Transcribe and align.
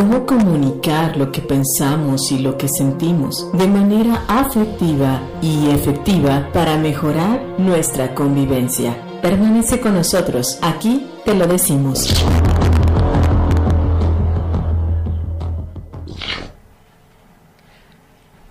cómo 0.00 0.24
comunicar 0.24 1.18
lo 1.18 1.30
que 1.30 1.42
pensamos 1.42 2.32
y 2.32 2.38
lo 2.38 2.56
que 2.56 2.68
sentimos 2.68 3.46
de 3.52 3.68
manera 3.68 4.24
afectiva 4.28 5.20
y 5.42 5.68
efectiva 5.68 6.48
para 6.54 6.78
mejorar 6.78 7.42
nuestra 7.58 8.14
convivencia. 8.14 8.96
Permanece 9.20 9.78
con 9.78 9.92
nosotros, 9.92 10.58
aquí 10.62 11.06
te 11.26 11.34
lo 11.34 11.46
decimos. 11.46 12.14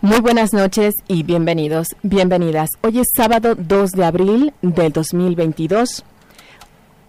Muy 0.02 0.20
buenas 0.20 0.54
noches 0.54 0.94
y 1.08 1.24
bienvenidos, 1.24 1.96
bienvenidas. 2.04 2.70
Hoy 2.84 3.00
es 3.00 3.08
sábado 3.16 3.56
2 3.56 3.94
de 3.94 4.06
abril 4.06 4.54
del 4.62 4.92
2022. 4.92 6.04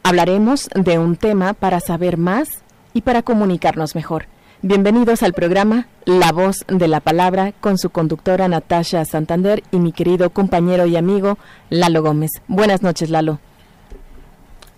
Hablaremos 0.03 0.71
de 0.75 0.99
un 0.99 1.17
tema 1.17 1.53
para 1.53 1.81
saber 1.81 2.17
más 2.17 2.49
y 2.95 3.03
para 3.03 3.23
comunicarnos 3.23 3.95
mejor. 3.95 4.27
Bienvenidos 4.63 5.23
al 5.23 5.33
programa 5.33 5.87
La 6.05 6.33
Voz 6.33 6.67
de 6.69 6.87
la 6.87 7.01
Palabra 7.01 7.53
con 7.63 7.79
su 7.79 7.89
conductora 7.89 8.47
Natasha 8.47 9.07
Santander 9.07 9.63
y 9.71 9.79
mi 9.79 9.91
querido 9.91 10.29
compañero 10.29 10.85
y 10.85 10.97
amigo 10.97 11.39
Lalo 11.71 12.03
Gómez. 12.03 12.31
Buenas 12.47 12.83
noches, 12.83 13.09
Lalo. 13.09 13.41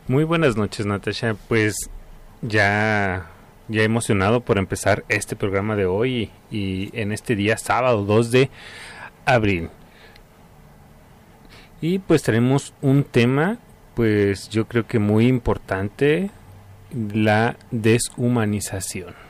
Muy 0.07 0.23
buenas 0.23 0.57
noches, 0.57 0.87
Natasha. 0.87 1.35
Pues 1.49 1.75
ya, 2.43 3.27
ya 3.67 3.83
emocionado 3.83 4.43
por 4.43 4.59
empezar 4.59 5.05
este 5.09 5.35
programa 5.35 5.75
de 5.75 5.87
hoy 5.87 6.31
y, 6.53 6.57
y 6.57 6.91
en 6.93 7.11
este 7.11 7.35
día 7.35 7.59
sábado 7.59 8.05
2 8.05 8.31
de 8.31 8.51
abril. 9.25 9.69
Y 11.81 11.99
pues 11.99 12.23
tenemos 12.23 12.73
un 12.83 13.03
tema, 13.03 13.59
pues 13.97 14.49
yo 14.49 14.69
creo 14.69 14.87
que 14.87 15.01
muy 15.01 15.27
importante, 15.27 16.31
la 16.93 17.57
deshumanización. 17.73 19.22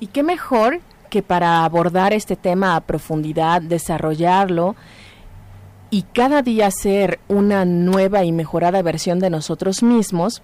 ¿Y 0.00 0.06
qué 0.06 0.22
mejor 0.22 0.80
que 1.10 1.22
para 1.22 1.64
abordar 1.64 2.14
este 2.14 2.34
tema 2.34 2.74
a 2.74 2.80
profundidad, 2.80 3.60
desarrollarlo 3.60 4.74
y 5.90 6.02
cada 6.02 6.40
día 6.40 6.70
ser 6.70 7.20
una 7.28 7.66
nueva 7.66 8.24
y 8.24 8.32
mejorada 8.32 8.80
versión 8.80 9.20
de 9.20 9.30
nosotros 9.30 9.82
mismos? 9.82 10.42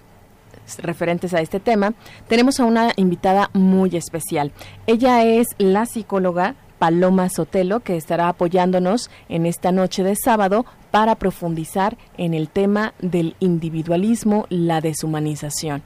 referentes 0.79 1.33
a 1.33 1.39
este 1.39 1.61
tema, 1.61 1.93
tenemos 2.27 2.59
a 2.59 2.65
una 2.65 2.91
invitada 2.97 3.49
muy 3.53 3.95
especial. 3.95 4.51
Ella 4.85 5.23
es 5.23 5.47
la 5.57 5.85
psicóloga 5.85 6.55
Paloma 6.77 7.29
Sotelo, 7.29 7.79
que 7.79 7.95
estará 7.95 8.27
apoyándonos 8.27 9.09
en 9.29 9.45
esta 9.45 9.71
noche 9.71 10.03
de 10.03 10.15
sábado 10.15 10.65
para 10.91 11.15
profundizar 11.15 11.97
en 12.17 12.33
el 12.33 12.49
tema 12.49 12.93
del 12.99 13.35
individualismo, 13.39 14.45
la 14.49 14.81
deshumanización. 14.81 15.83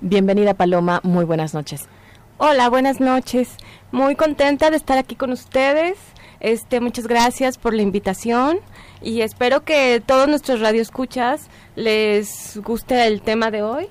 Bienvenida 0.00 0.54
Paloma, 0.54 1.00
muy 1.02 1.24
buenas 1.24 1.52
noches. 1.52 1.88
Hola, 2.36 2.68
buenas 2.68 2.98
noches. 2.98 3.56
Muy 3.92 4.16
contenta 4.16 4.68
de 4.70 4.76
estar 4.76 4.98
aquí 4.98 5.14
con 5.14 5.30
ustedes. 5.30 5.96
Este, 6.40 6.80
muchas 6.80 7.06
gracias 7.06 7.58
por 7.58 7.74
la 7.74 7.82
invitación 7.82 8.58
y 9.00 9.20
espero 9.20 9.64
que 9.64 10.02
todos 10.04 10.26
nuestros 10.26 10.58
radioescuchas 10.58 11.48
les 11.76 12.58
guste 12.64 13.06
el 13.06 13.22
tema 13.22 13.52
de 13.52 13.62
hoy. 13.62 13.86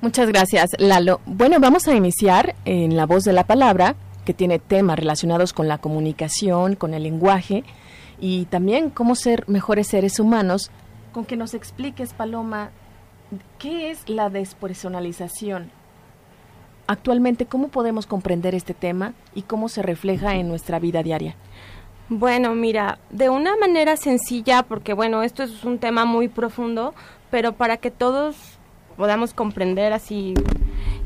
Muchas 0.00 0.28
gracias, 0.28 0.70
Lalo. 0.78 1.20
Bueno, 1.26 1.58
vamos 1.60 1.88
a 1.88 1.94
iniciar 1.94 2.54
en 2.64 2.96
La 2.96 3.06
Voz 3.06 3.24
de 3.24 3.32
la 3.32 3.46
Palabra, 3.46 3.96
que 4.24 4.34
tiene 4.34 4.58
temas 4.58 4.98
relacionados 4.98 5.52
con 5.52 5.68
la 5.68 5.78
comunicación, 5.78 6.76
con 6.76 6.94
el 6.94 7.02
lenguaje 7.02 7.64
y 8.20 8.46
también 8.46 8.90
cómo 8.90 9.14
ser 9.14 9.48
mejores 9.48 9.88
seres 9.88 10.20
humanos. 10.20 10.70
Con 11.12 11.24
que 11.24 11.36
nos 11.36 11.54
expliques, 11.54 12.12
Paloma, 12.12 12.70
¿qué 13.58 13.90
es 13.90 14.08
la 14.08 14.30
despersonalización? 14.30 15.70
Actualmente, 16.86 17.46
¿cómo 17.46 17.68
podemos 17.68 18.06
comprender 18.06 18.54
este 18.54 18.74
tema 18.74 19.14
y 19.34 19.42
cómo 19.42 19.68
se 19.68 19.82
refleja 19.82 20.36
en 20.36 20.48
nuestra 20.48 20.78
vida 20.78 21.02
diaria? 21.02 21.34
Bueno, 22.10 22.54
mira, 22.54 22.98
de 23.10 23.28
una 23.28 23.54
manera 23.56 23.98
sencilla, 23.98 24.62
porque 24.62 24.94
bueno, 24.94 25.22
esto 25.22 25.42
es 25.42 25.62
un 25.64 25.78
tema 25.78 26.06
muy 26.06 26.28
profundo, 26.28 26.94
pero 27.30 27.52
para 27.52 27.76
que 27.76 27.90
todos 27.90 28.34
podamos 28.96 29.34
comprender 29.34 29.92
así, 29.92 30.32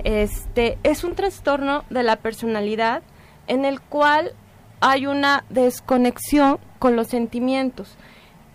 este 0.04 0.78
es 0.84 1.02
un 1.02 1.16
trastorno 1.16 1.82
de 1.90 2.04
la 2.04 2.16
personalidad 2.16 3.02
en 3.48 3.64
el 3.64 3.80
cual 3.80 4.32
hay 4.80 5.06
una 5.06 5.44
desconexión 5.50 6.58
con 6.78 6.94
los 6.94 7.08
sentimientos. 7.08 7.96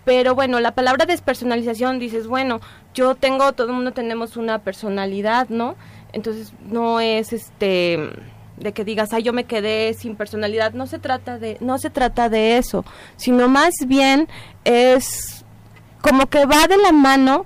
Pero 0.06 0.34
bueno, 0.34 0.62
la 0.62 0.74
palabra 0.74 1.06
despersonalización 1.06 2.00
dices, 2.00 2.28
bueno, 2.28 2.62
yo 2.94 3.16
tengo, 3.16 3.52
todo 3.52 3.68
el 3.68 3.74
mundo 3.74 3.92
tenemos 3.92 4.38
una 4.38 4.60
personalidad, 4.60 5.50
¿no? 5.50 5.76
Entonces 6.14 6.54
no 6.66 7.02
es 7.02 7.34
este 7.34 8.10
de 8.58 8.74
que 8.74 8.84
digas, 8.84 9.14
ay, 9.14 9.24
yo 9.24 9.34
me 9.34 9.46
quedé 9.46 9.94
sin 9.94 10.16
personalidad, 10.16 10.74
no 10.74 10.88
se 10.88 11.00
trata 11.00 11.38
de 11.38 11.58
no 11.62 11.78
se 11.78 11.90
trata 11.90 12.30
de 12.30 12.58
eso, 12.58 12.86
sino 13.16 13.48
más 13.48 13.74
bien 13.86 14.28
es 14.64 15.46
como 16.02 16.28
que 16.28 16.46
va 16.46 16.68
de 16.68 16.78
la 16.78 16.92
mano 16.92 17.46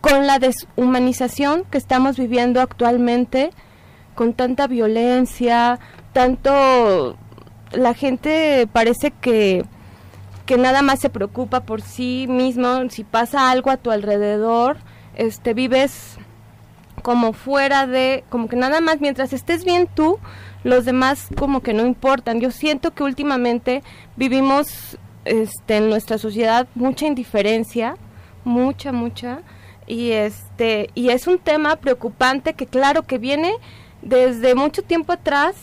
con 0.00 0.26
la 0.26 0.38
deshumanización 0.38 1.64
que 1.70 1.78
estamos 1.78 2.16
viviendo 2.16 2.60
actualmente 2.60 3.50
con 4.14 4.34
tanta 4.34 4.66
violencia, 4.66 5.80
tanto 6.12 7.16
la 7.72 7.94
gente 7.94 8.68
parece 8.72 9.10
que 9.10 9.64
que 10.46 10.58
nada 10.58 10.82
más 10.82 11.00
se 11.00 11.08
preocupa 11.08 11.60
por 11.60 11.80
sí 11.80 12.26
mismo, 12.28 12.90
si 12.90 13.02
pasa 13.02 13.50
algo 13.50 13.70
a 13.70 13.78
tu 13.78 13.90
alrededor, 13.90 14.76
este 15.14 15.54
vives 15.54 16.18
como 17.02 17.32
fuera 17.32 17.86
de, 17.86 18.24
como 18.30 18.48
que 18.48 18.56
nada 18.56 18.80
más 18.80 19.00
mientras 19.00 19.32
estés 19.32 19.64
bien 19.64 19.88
tú, 19.94 20.18
los 20.64 20.84
demás 20.84 21.28
como 21.36 21.60
que 21.60 21.72
no 21.72 21.86
importan. 21.86 22.40
Yo 22.40 22.50
siento 22.50 22.92
que 22.92 23.04
últimamente 23.04 23.82
vivimos 24.16 24.98
este, 25.24 25.76
en 25.76 25.88
nuestra 25.88 26.18
sociedad 26.18 26.66
mucha 26.74 27.06
indiferencia, 27.06 27.96
mucha, 28.44 28.90
mucha, 28.90 29.42
y 29.86 30.10
este, 30.12 30.90
y 30.94 31.10
es 31.10 31.26
un 31.26 31.38
tema 31.38 31.76
preocupante 31.76 32.54
que 32.54 32.66
claro 32.66 33.02
que 33.02 33.18
viene 33.18 33.52
desde 34.02 34.54
mucho 34.54 34.82
tiempo 34.82 35.12
atrás, 35.12 35.54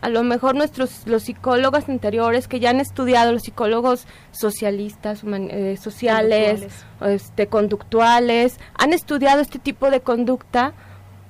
a 0.00 0.08
lo 0.08 0.22
mejor 0.22 0.54
nuestros 0.54 1.06
los 1.06 1.24
psicólogos 1.24 1.88
anteriores 1.88 2.48
que 2.48 2.60
ya 2.60 2.70
han 2.70 2.80
estudiado 2.80 3.32
los 3.32 3.42
psicólogos 3.42 4.06
socialistas 4.30 5.22
eh, 5.24 5.76
sociales 5.80 6.60
conductuales. 6.60 7.22
este 7.22 7.46
conductuales 7.46 8.60
han 8.78 8.92
estudiado 8.92 9.40
este 9.40 9.58
tipo 9.58 9.90
de 9.90 10.00
conducta 10.00 10.74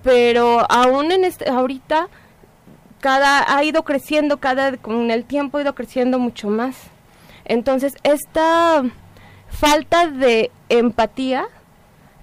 pero 0.02 0.66
aún 0.70 1.12
en 1.12 1.24
este 1.24 1.48
ahorita 1.48 2.08
cada 3.06 3.56
ha 3.56 3.62
ido 3.62 3.84
creciendo 3.84 4.38
cada 4.38 4.76
con 4.78 5.12
el 5.12 5.24
tiempo 5.24 5.58
ha 5.58 5.60
ido 5.60 5.76
creciendo 5.76 6.18
mucho 6.18 6.50
más. 6.50 6.74
Entonces 7.44 7.94
esta 8.02 8.82
falta 9.48 10.08
de 10.08 10.50
empatía 10.68 11.46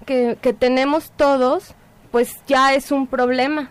que, 0.04 0.36
que 0.42 0.52
tenemos 0.52 1.10
todos 1.16 1.72
pues 2.10 2.36
ya 2.46 2.74
es 2.74 2.92
un 2.92 3.06
problema 3.06 3.70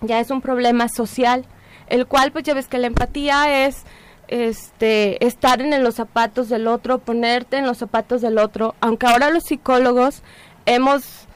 ya 0.00 0.20
es 0.20 0.30
un 0.30 0.40
problema 0.40 0.88
social 0.88 1.44
el 1.88 2.06
cual 2.06 2.30
pues 2.30 2.44
ya 2.44 2.54
ves 2.54 2.68
que 2.68 2.78
la 2.78 2.86
empatía 2.86 3.66
es 3.66 3.82
este 4.28 5.26
estar 5.26 5.60
en 5.60 5.82
los 5.82 5.96
zapatos 5.96 6.48
del 6.48 6.68
otro, 6.68 7.00
ponerte 7.00 7.56
en 7.56 7.66
los 7.66 7.78
zapatos 7.78 8.20
del 8.22 8.38
otro, 8.38 8.76
aunque 8.80 9.06
ahora 9.06 9.30
los 9.30 9.42
psicólogos 9.42 10.22
hemos 10.66 11.26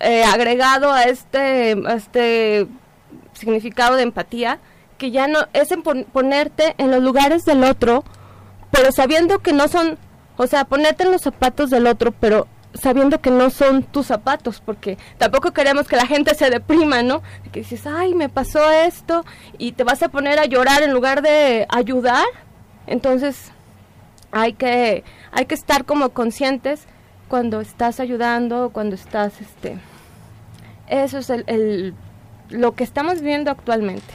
eh, 0.00 0.24
agregado 0.24 0.92
a 0.92 1.04
este, 1.04 1.72
este 1.94 2.68
significado 3.34 3.96
de 3.96 4.02
empatía 4.02 4.58
que 4.98 5.10
ya 5.10 5.26
no 5.26 5.40
es 5.52 5.70
en 5.72 5.82
ponerte 5.82 6.74
en 6.78 6.90
los 6.90 7.02
lugares 7.02 7.44
del 7.44 7.64
otro, 7.64 8.04
pero 8.70 8.92
sabiendo 8.92 9.40
que 9.40 9.52
no 9.52 9.68
son, 9.68 9.98
o 10.36 10.46
sea, 10.46 10.64
ponerte 10.64 11.04
en 11.04 11.12
los 11.12 11.22
zapatos 11.22 11.70
del 11.70 11.86
otro, 11.86 12.12
pero 12.12 12.46
sabiendo 12.74 13.20
que 13.20 13.30
no 13.30 13.50
son 13.50 13.82
tus 13.82 14.06
zapatos, 14.06 14.60
porque 14.64 14.98
tampoco 15.18 15.52
queremos 15.52 15.86
que 15.86 15.96
la 15.96 16.06
gente 16.06 16.34
se 16.34 16.50
deprima, 16.50 17.02
¿no? 17.02 17.22
Que 17.52 17.60
dices, 17.60 17.86
ay, 17.86 18.14
me 18.14 18.28
pasó 18.28 18.70
esto, 18.70 19.24
y 19.58 19.72
te 19.72 19.84
vas 19.84 20.02
a 20.02 20.08
poner 20.08 20.38
a 20.38 20.46
llorar 20.46 20.82
en 20.82 20.92
lugar 20.92 21.22
de 21.22 21.66
ayudar. 21.70 22.24
Entonces, 22.86 23.52
hay 24.32 24.52
que, 24.52 25.04
hay 25.32 25.46
que 25.46 25.54
estar 25.54 25.84
como 25.84 26.10
conscientes 26.10 26.86
cuando 27.28 27.60
estás 27.60 28.00
ayudando, 28.00 28.70
cuando 28.72 28.96
estás, 28.96 29.40
este, 29.40 29.78
eso 30.88 31.18
es 31.18 31.30
el, 31.30 31.94
lo 32.50 32.72
que 32.74 32.84
estamos 32.84 33.20
viendo 33.20 33.50
actualmente. 33.50 34.14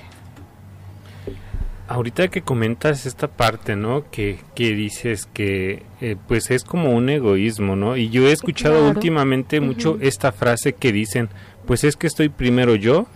Ahorita 1.87 2.27
que 2.27 2.43
comentas 2.43 3.07
esta 3.07 3.27
parte, 3.27 3.75
¿no? 3.75 4.09
Que, 4.11 4.39
que 4.53 4.75
dices 4.75 5.27
que 5.33 5.83
eh, 6.01 6.15
pues 6.27 6.51
es 6.51 6.63
como 6.63 6.91
un 6.91 7.09
egoísmo, 7.09 7.75
¿no? 7.75 7.97
Y 7.97 8.09
yo 8.09 8.27
he 8.27 8.31
escuchado 8.31 8.87
últimamente 8.87 9.59
mucho 9.59 9.97
esta 9.99 10.31
frase 10.31 10.73
que 10.73 10.91
dicen, 10.91 11.29
pues 11.65 11.83
es 11.83 11.95
que 11.95 12.05
estoy 12.05 12.29
primero 12.29 12.75
yo, 12.75 13.07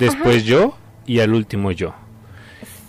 después 0.00 0.44
yo 0.44 0.76
y 1.06 1.20
al 1.20 1.34
último 1.34 1.70
yo. 1.70 1.94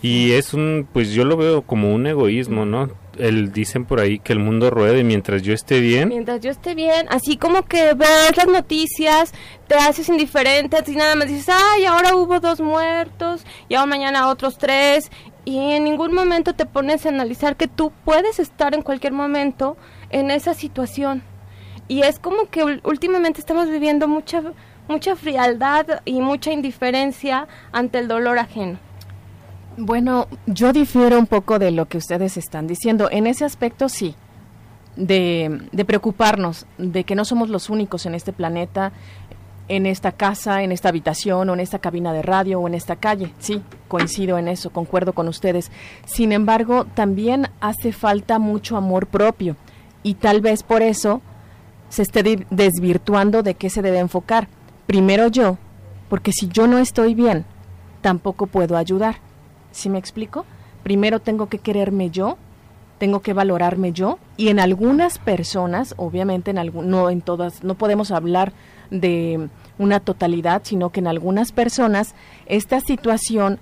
Y 0.02 0.32
es 0.32 0.54
un, 0.54 0.88
pues 0.92 1.10
yo 1.10 1.24
lo 1.24 1.36
veo 1.36 1.62
como 1.62 1.94
un 1.94 2.06
egoísmo, 2.08 2.64
¿no? 2.64 2.90
El, 3.18 3.52
dicen 3.52 3.84
por 3.84 4.00
ahí 4.00 4.18
que 4.18 4.32
el 4.32 4.38
mundo 4.38 4.70
ruede 4.70 5.04
mientras 5.04 5.42
yo 5.42 5.52
esté 5.52 5.80
bien. 5.80 6.08
Mientras 6.08 6.40
yo 6.40 6.50
esté 6.50 6.74
bien, 6.74 7.06
así 7.10 7.36
como 7.36 7.62
que 7.62 7.94
ves 7.94 8.36
las 8.36 8.46
noticias, 8.46 9.32
te 9.66 9.74
haces 9.74 10.08
indiferente, 10.08 10.76
y 10.86 10.90
nada 10.92 11.14
más 11.14 11.28
dices, 11.28 11.54
ay, 11.54 11.84
ahora 11.84 12.16
hubo 12.16 12.40
dos 12.40 12.60
muertos, 12.60 13.44
y 13.68 13.74
ahora 13.74 13.86
mañana 13.86 14.28
otros 14.28 14.58
tres, 14.58 15.10
y 15.44 15.58
en 15.72 15.84
ningún 15.84 16.12
momento 16.12 16.54
te 16.54 16.66
pones 16.66 17.06
a 17.06 17.08
analizar 17.08 17.56
que 17.56 17.68
tú 17.68 17.92
puedes 18.04 18.38
estar 18.38 18.74
en 18.74 18.82
cualquier 18.82 19.12
momento 19.12 19.76
en 20.10 20.30
esa 20.30 20.54
situación. 20.54 21.22
Y 21.88 22.02
es 22.02 22.18
como 22.18 22.50
que 22.50 22.80
últimamente 22.84 23.40
estamos 23.40 23.70
viviendo 23.70 24.08
mucha, 24.08 24.42
mucha 24.88 25.16
frialdad 25.16 26.02
y 26.04 26.20
mucha 26.20 26.52
indiferencia 26.52 27.48
ante 27.72 27.98
el 27.98 28.08
dolor 28.08 28.38
ajeno. 28.38 28.78
Bueno, 29.80 30.26
yo 30.46 30.72
difiero 30.72 31.16
un 31.16 31.28
poco 31.28 31.60
de 31.60 31.70
lo 31.70 31.86
que 31.86 31.98
ustedes 31.98 32.36
están 32.36 32.66
diciendo. 32.66 33.08
En 33.12 33.28
ese 33.28 33.44
aspecto 33.44 33.88
sí, 33.88 34.16
de, 34.96 35.68
preocuparnos 35.86 36.66
de 36.78 37.04
que 37.04 37.14
no 37.14 37.24
somos 37.24 37.48
los 37.48 37.70
únicos 37.70 38.04
en 38.04 38.16
este 38.16 38.32
planeta, 38.32 38.90
en 39.68 39.86
esta 39.86 40.10
casa, 40.10 40.64
en 40.64 40.72
esta 40.72 40.88
habitación 40.88 41.48
o 41.48 41.54
en 41.54 41.60
esta 41.60 41.78
cabina 41.78 42.12
de 42.12 42.22
radio 42.22 42.58
o 42.58 42.66
en 42.66 42.74
esta 42.74 42.96
calle. 42.96 43.32
Sí, 43.38 43.62
coincido 43.86 44.36
en 44.36 44.48
eso, 44.48 44.70
concuerdo 44.70 45.12
con 45.12 45.28
ustedes. 45.28 45.70
Sin 46.06 46.32
embargo, 46.32 46.84
también 46.94 47.46
hace 47.60 47.92
falta 47.92 48.40
mucho 48.40 48.76
amor 48.76 49.06
propio 49.06 49.54
y 50.02 50.14
tal 50.14 50.40
vez 50.40 50.64
por 50.64 50.82
eso 50.82 51.22
se 51.88 52.02
esté 52.02 52.44
desvirtuando 52.50 53.44
de 53.44 53.54
qué 53.54 53.70
se 53.70 53.82
debe 53.82 54.00
enfocar. 54.00 54.48
Primero 54.88 55.28
yo, 55.28 55.56
porque 56.08 56.32
si 56.32 56.48
yo 56.48 56.66
no 56.66 56.78
estoy 56.78 57.14
bien, 57.14 57.44
tampoco 58.00 58.48
puedo 58.48 58.76
ayudar. 58.76 59.27
¿Sí 59.78 59.88
me 59.88 59.98
explico? 59.98 60.44
Primero 60.82 61.20
tengo 61.20 61.48
que 61.48 61.60
quererme 61.60 62.10
yo, 62.10 62.36
tengo 62.98 63.20
que 63.20 63.32
valorarme 63.32 63.92
yo 63.92 64.18
y 64.36 64.48
en 64.48 64.58
algunas 64.58 65.18
personas, 65.20 65.94
obviamente 65.96 66.50
en 66.50 66.58
algún, 66.58 66.90
no 66.90 67.10
en 67.10 67.20
todas, 67.20 67.62
no 67.62 67.76
podemos 67.76 68.10
hablar 68.10 68.52
de 68.90 69.48
una 69.78 70.00
totalidad, 70.00 70.62
sino 70.64 70.90
que 70.90 70.98
en 70.98 71.06
algunas 71.06 71.52
personas 71.52 72.16
esta 72.46 72.80
situación 72.80 73.60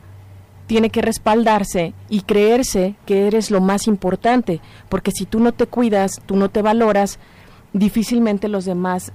tiene 0.67 0.89
que 0.89 1.03
respaldarse 1.03 1.93
y 2.09 2.23
creerse 2.23 2.95
que 3.05 3.27
eres 3.27 3.51
lo 3.51 3.61
más 3.61 3.87
importante, 3.87 4.63
porque 4.89 5.11
si 5.11 5.27
tú 5.27 5.39
no 5.39 5.53
te 5.53 5.67
cuidas, 5.67 6.23
tú 6.25 6.37
no 6.37 6.49
te 6.49 6.63
valoras, 6.63 7.19
difícilmente 7.75 8.49
los 8.49 8.65
demás 8.65 9.13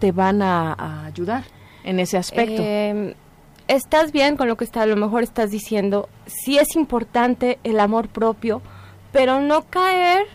te 0.00 0.10
van 0.10 0.42
a, 0.42 1.04
ayudar 1.06 1.44
en 1.84 2.00
ese 2.00 2.16
aspecto. 2.16 2.60
Em, 2.60 3.14
estás 3.70 4.10
bien 4.10 4.36
con 4.36 4.48
lo 4.48 4.56
que 4.56 4.64
está, 4.64 4.82
a 4.82 4.86
lo 4.86 4.96
mejor 4.96 5.22
estás 5.22 5.50
diciendo, 5.50 6.08
sí 6.26 6.58
es 6.58 6.74
importante 6.74 7.60
el 7.62 7.78
amor 7.78 8.08
propio, 8.08 8.62
pero 9.12 9.40
no 9.40 9.62
caer 9.70 10.26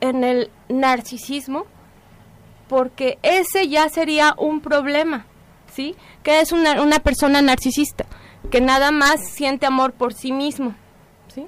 en 0.00 0.24
el 0.24 0.50
narcisismo, 0.68 1.66
porque 2.68 3.18
ese 3.22 3.68
ya 3.68 3.88
sería 3.88 4.34
un 4.36 4.60
problema, 4.60 5.26
¿sí? 5.72 5.94
Que 6.24 6.40
es 6.40 6.50
una, 6.50 6.82
una 6.82 6.98
persona 6.98 7.40
narcisista, 7.40 8.06
que 8.50 8.60
nada 8.60 8.90
más 8.90 9.20
siente 9.24 9.66
amor 9.66 9.92
por 9.92 10.12
sí 10.12 10.32
mismo, 10.32 10.74
¿sí? 11.32 11.46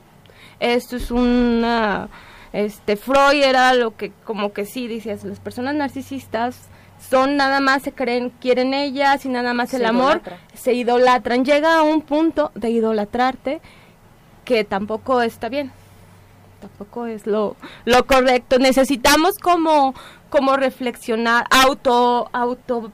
Esto 0.61 0.97
es 0.97 1.11
una... 1.11 2.09
Este, 2.53 2.97
Freud 2.97 3.43
era 3.43 3.75
lo 3.75 3.97
que 3.97 4.13
como 4.25 4.53
que 4.53 4.65
sí, 4.65 4.87
decías, 4.87 5.25
las 5.25 5.41
personas 5.41 5.75
narcisistas 5.75 6.69
son 7.09 7.37
nada 7.37 7.61
más 7.61 7.83
se 7.83 7.93
creen, 7.93 8.31
quieren 8.41 8.75
ellas 8.75 9.25
y 9.25 9.29
nada 9.29 9.55
más 9.55 9.75
el 9.75 9.85
amor, 9.85 10.23
se 10.55 10.73
idolatran. 10.75 11.45
Llega 11.45 11.79
a 11.79 11.83
un 11.83 12.03
punto 12.03 12.53
de 12.55 12.71
idolatrarte 12.71 13.61
que 14.45 14.65
tampoco 14.65 15.21
está 15.23 15.49
bien. 15.49 15.73
Tampoco 16.61 17.07
es 17.07 17.27
lo, 17.27 17.57
lo 17.85 18.07
correcto. 18.07 18.59
Necesitamos 18.59 19.39
como, 19.39 19.95
como 20.31 20.57
reflexionar, 20.57 21.47
auto, 21.51 22.29
auto 22.33 22.93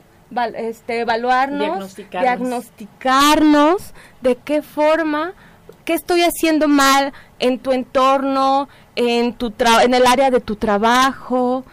este, 0.57 1.01
evaluarnos, 1.01 1.97
diagnosticarnos. 2.11 3.95
de 4.21 4.37
qué 4.37 4.63
forma, 4.63 5.33
qué 5.85 5.95
estoy 5.95 6.23
haciendo 6.23 6.69
mal 6.69 7.13
en 7.39 7.59
tu 7.59 7.73
entorno, 7.73 8.69
en, 8.97 9.35
tu 9.35 9.53
en 9.83 9.95
el 9.95 10.07
área 10.07 10.31
de 10.31 10.41
tu 10.41 10.57
trabajo, 10.57 11.65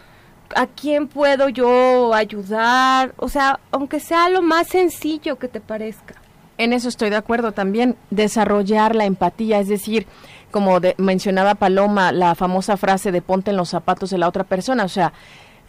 a 0.56 0.66
quién 0.66 1.06
puedo 1.06 1.48
yo 1.48 2.14
ayudar, 2.14 3.14
o 3.18 3.28
sea, 3.28 3.60
aunque 3.70 4.00
sea 4.00 4.28
lo 4.28 4.42
más 4.42 4.68
sencillo 4.68 5.38
que 5.38 5.48
te 5.48 5.60
parezca. 5.60 6.14
En 6.58 6.72
eso 6.72 6.88
estoy 6.88 7.10
de 7.10 7.16
acuerdo 7.16 7.52
también, 7.52 7.96
desarrollar 8.10 8.94
la 8.94 9.04
empatía, 9.04 9.60
es 9.60 9.68
decir, 9.68 10.06
como 10.50 10.80
mencionaba 10.96 11.54
Paloma, 11.54 12.12
la 12.12 12.34
famosa 12.34 12.78
frase 12.78 13.12
de 13.12 13.20
ponte 13.20 13.50
en 13.50 13.58
los 13.58 13.68
zapatos 13.68 14.08
de 14.10 14.18
la 14.18 14.28
otra 14.28 14.44
persona, 14.44 14.84
o 14.84 14.88
sea, 14.88 15.12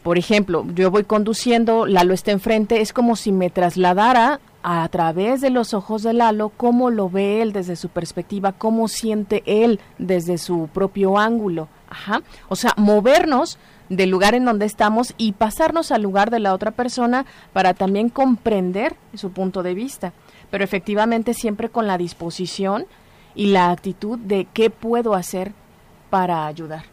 por 0.03 0.17
ejemplo, 0.17 0.65
yo 0.73 0.89
voy 0.89 1.03
conduciendo, 1.03 1.85
Lalo 1.85 2.13
está 2.13 2.31
enfrente, 2.31 2.79
es 2.79 2.93
como 2.93 3.17
si 3.17 3.33
me 3.33 3.49
trasladara 3.49 4.39
a 4.63 4.87
través 4.87 5.41
de 5.41 5.49
los 5.49 5.73
ojos 5.73 6.03
de 6.03 6.13
Lalo 6.13 6.49
cómo 6.55 6.89
lo 6.89 7.09
ve 7.09 7.41
él 7.41 7.51
desde 7.51 7.75
su 7.75 7.89
perspectiva, 7.89 8.53
cómo 8.53 8.87
siente 8.87 9.43
él 9.45 9.81
desde 9.97 10.37
su 10.37 10.69
propio 10.73 11.17
ángulo. 11.17 11.67
Ajá. 11.89 12.21
O 12.47 12.55
sea, 12.55 12.73
movernos 12.77 13.57
del 13.89 14.09
lugar 14.09 14.35
en 14.35 14.45
donde 14.45 14.65
estamos 14.65 15.13
y 15.17 15.33
pasarnos 15.33 15.91
al 15.91 16.01
lugar 16.01 16.29
de 16.29 16.39
la 16.39 16.53
otra 16.53 16.71
persona 16.71 17.25
para 17.53 17.73
también 17.73 18.09
comprender 18.09 18.95
su 19.13 19.31
punto 19.31 19.63
de 19.63 19.73
vista. 19.73 20.13
Pero 20.49 20.63
efectivamente 20.63 21.33
siempre 21.33 21.69
con 21.69 21.87
la 21.87 21.97
disposición 21.97 22.85
y 23.35 23.47
la 23.47 23.71
actitud 23.71 24.17
de 24.17 24.47
qué 24.53 24.69
puedo 24.69 25.13
hacer 25.13 25.53
para 26.09 26.47
ayudar. 26.47 26.85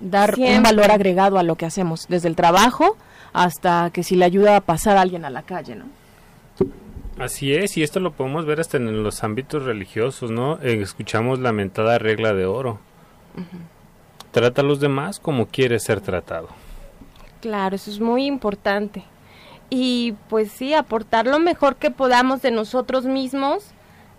Dar 0.00 0.36
un 0.38 0.62
valor 0.62 0.92
agregado 0.92 1.38
a 1.38 1.42
lo 1.42 1.56
que 1.56 1.66
hacemos, 1.66 2.06
desde 2.08 2.28
el 2.28 2.36
trabajo 2.36 2.96
hasta 3.32 3.90
que 3.90 4.02
si 4.02 4.16
le 4.16 4.24
ayuda 4.24 4.56
a 4.56 4.60
pasar 4.60 4.96
a 4.96 5.00
alguien 5.00 5.24
a 5.24 5.30
la 5.30 5.42
calle, 5.42 5.76
¿no? 5.76 5.86
Así 7.18 7.52
es, 7.52 7.76
y 7.76 7.82
esto 7.82 8.00
lo 8.00 8.12
podemos 8.12 8.46
ver 8.46 8.60
hasta 8.60 8.76
en 8.76 9.02
los 9.02 9.24
ámbitos 9.24 9.64
religiosos, 9.64 10.30
¿no? 10.30 10.58
Eh, 10.62 10.80
escuchamos 10.80 11.38
la 11.38 11.52
mentada 11.52 11.98
regla 11.98 12.32
de 12.32 12.46
oro. 12.46 12.78
Trata 14.32 14.62
a 14.62 14.64
los 14.64 14.80
demás 14.80 15.18
como 15.18 15.46
quieres 15.46 15.82
ser 15.82 16.00
tratado. 16.00 16.48
Claro, 17.40 17.76
eso 17.76 17.90
es 17.90 18.00
muy 18.00 18.26
importante. 18.26 19.04
Y 19.70 20.14
pues 20.28 20.50
sí, 20.50 20.74
aportar 20.74 21.26
lo 21.26 21.38
mejor 21.38 21.76
que 21.76 21.90
podamos 21.90 22.42
de 22.42 22.50
nosotros 22.50 23.04
mismos. 23.04 23.64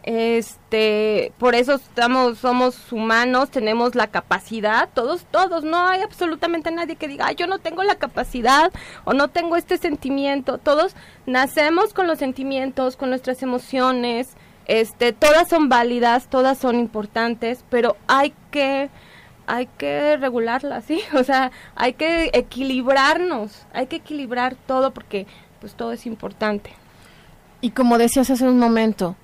Este, 0.04 1.32
por 1.38 1.54
eso 1.54 1.76
estamos, 1.76 2.40
somos 2.40 2.92
humanos, 2.92 3.52
tenemos 3.52 3.94
la 3.94 4.08
capacidad, 4.08 4.90
todos, 4.96 5.26
todos, 5.30 5.64
no 5.64 5.86
hay 5.86 6.02
absolutamente 6.02 6.72
nadie 6.72 6.96
que 6.96 7.08
diga, 7.08 7.32
yo 7.34 7.46
no 7.46 7.60
tengo 7.60 7.84
la 7.84 7.94
capacidad 7.94 8.72
o 9.04 9.14
no 9.14 9.28
tengo 9.28 9.58
este 9.58 9.78
sentimiento. 9.78 10.58
Todos 10.58 10.96
nacemos 11.28 11.94
con 11.94 12.08
los 12.08 12.18
sentimientos, 12.18 12.98
con 12.98 13.10
nuestras 13.10 13.44
emociones, 13.44 14.36
este, 14.66 15.14
todas 15.14 15.50
son 15.50 15.70
válidas, 15.70 16.28
todas 16.28 16.58
son 16.58 16.80
importantes, 16.80 17.64
pero 17.70 17.96
hay 18.08 18.34
que 18.50 18.90
hay 19.52 19.68
que 19.78 20.16
regularla, 20.18 20.82
¿sí? 20.82 21.02
O 21.14 21.24
sea, 21.24 21.52
hay 21.76 21.94
que 21.94 22.32
equilibrarnos, 22.34 23.66
hay 23.74 23.88
que 23.88 23.98
equilibrar 23.98 24.56
todo 24.56 24.92
porque 24.92 25.28
pues 25.60 25.74
todo 25.74 25.92
es 25.92 26.06
importante. 26.06 26.72
Y 27.60 27.72
como 27.72 27.98
decías 27.98 28.30
hace 28.30 28.48
un 28.48 28.58
momento, 28.58 29.16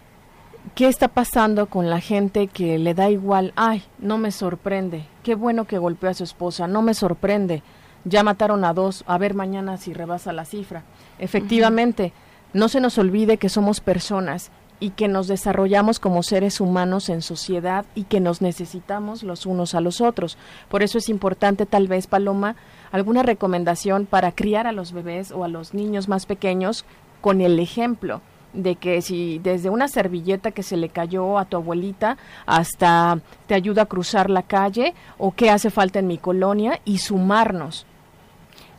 ¿qué 0.75 0.87
está 0.87 1.07
pasando 1.07 1.67
con 1.67 1.89
la 1.89 2.01
gente 2.01 2.47
que 2.47 2.77
le 2.77 2.93
da 2.93 3.09
igual? 3.09 3.53
Ay, 3.55 3.83
no 3.99 4.17
me 4.17 4.31
sorprende, 4.31 5.05
qué 5.23 5.33
bueno 5.33 5.65
que 5.65 5.77
golpeó 5.79 6.09
a 6.09 6.13
su 6.13 6.25
esposa, 6.25 6.67
no 6.67 6.81
me 6.81 6.93
sorprende, 6.93 7.63
ya 8.03 8.21
mataron 8.21 8.65
a 8.65 8.73
dos, 8.73 9.03
a 9.07 9.17
ver 9.17 9.33
mañana 9.33 9.77
si 9.77 9.93
rebasa 9.93 10.33
la 10.33 10.45
cifra. 10.45 10.83
Efectivamente, 11.19 12.11
no 12.53 12.67
se 12.67 12.81
nos 12.81 12.97
olvide 12.97 13.37
que 13.37 13.49
somos 13.49 13.79
personas 13.79 14.51
y 14.79 14.91
que 14.91 15.07
nos 15.07 15.27
desarrollamos 15.27 15.99
como 15.99 16.23
seres 16.23 16.61
humanos 16.61 17.09
en 17.09 17.21
sociedad 17.21 17.85
y 17.95 18.03
que 18.03 18.19
nos 18.19 18.41
necesitamos 18.41 19.23
los 19.23 19.45
unos 19.45 19.75
a 19.75 19.81
los 19.81 20.01
otros. 20.01 20.37
Por 20.69 20.83
eso 20.83 20.97
es 20.97 21.09
importante 21.09 21.65
tal 21.65 21.87
vez, 21.87 22.07
Paloma, 22.07 22.55
alguna 22.91 23.23
recomendación 23.23 24.05
para 24.05 24.31
criar 24.31 24.67
a 24.67 24.71
los 24.71 24.91
bebés 24.91 25.31
o 25.31 25.43
a 25.43 25.47
los 25.47 25.73
niños 25.73 26.07
más 26.07 26.25
pequeños 26.25 26.85
con 27.21 27.41
el 27.41 27.59
ejemplo 27.59 28.21
de 28.53 28.75
que 28.75 29.01
si 29.01 29.39
desde 29.39 29.69
una 29.69 29.87
servilleta 29.87 30.51
que 30.51 30.63
se 30.63 30.77
le 30.77 30.89
cayó 30.89 31.37
a 31.37 31.45
tu 31.45 31.57
abuelita 31.57 32.17
hasta 32.45 33.19
te 33.45 33.53
ayuda 33.53 33.83
a 33.83 33.87
cruzar 33.87 34.29
la 34.29 34.43
calle 34.43 34.93
o 35.17 35.31
qué 35.31 35.49
hace 35.49 35.69
falta 35.69 35.99
en 35.99 36.07
mi 36.07 36.17
colonia 36.17 36.79
y 36.85 36.99
sumarnos. 36.99 37.85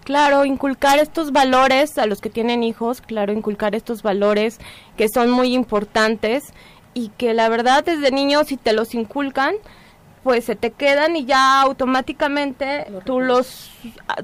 Claro, 0.09 0.47
inculcar 0.47 0.99
estos 0.99 1.33
valores 1.33 1.99
a 1.99 2.07
los 2.07 2.23
que 2.23 2.31
tienen 2.31 2.63
hijos, 2.63 3.03
claro, 3.03 3.31
inculcar 3.31 3.75
estos 3.75 4.03
valores 4.03 4.59
que 4.97 5.07
son 5.11 5.29
muy 5.29 5.53
importantes 5.53 6.55
y 6.95 7.11
que 7.19 7.35
la 7.35 7.51
verdad 7.51 7.85
desde 7.85 8.11
niños 8.11 8.47
si 8.47 8.57
te 8.57 8.73
los 8.73 8.95
inculcan, 8.95 9.57
pues 10.23 10.47
se 10.47 10.57
te 10.57 10.71
quedan 10.71 11.15
y 11.15 11.27
ya 11.27 11.61
automáticamente 11.61 12.87
tú 13.05 13.21
los 13.21 13.71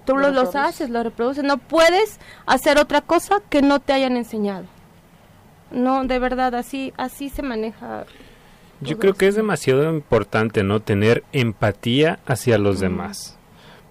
tú 0.07 0.17
los, 0.17 0.33
los 0.33 0.57
haces, 0.57 0.89
los 0.89 1.05
reproduces, 1.05 1.45
no 1.45 1.59
puedes 1.59 2.19
hacer 2.47 2.79
otra 2.79 3.03
cosa 3.03 3.43
que 3.51 3.61
no 3.61 3.79
te 3.79 3.93
hayan 3.93 4.17
enseñado. 4.17 4.65
No, 5.71 6.03
de 6.05 6.19
verdad, 6.19 6.55
así, 6.55 6.95
así 6.97 7.29
se 7.29 7.43
maneja. 7.43 8.07
Yo 8.81 8.99
creo 8.99 9.13
que 9.13 9.27
es 9.27 9.35
demasiado 9.35 9.91
importante, 9.91 10.65
¿no? 10.65 10.81
Tener 10.81 11.25
empatía 11.33 12.21
hacia 12.25 12.57
los 12.57 12.81
demás. 12.81 13.37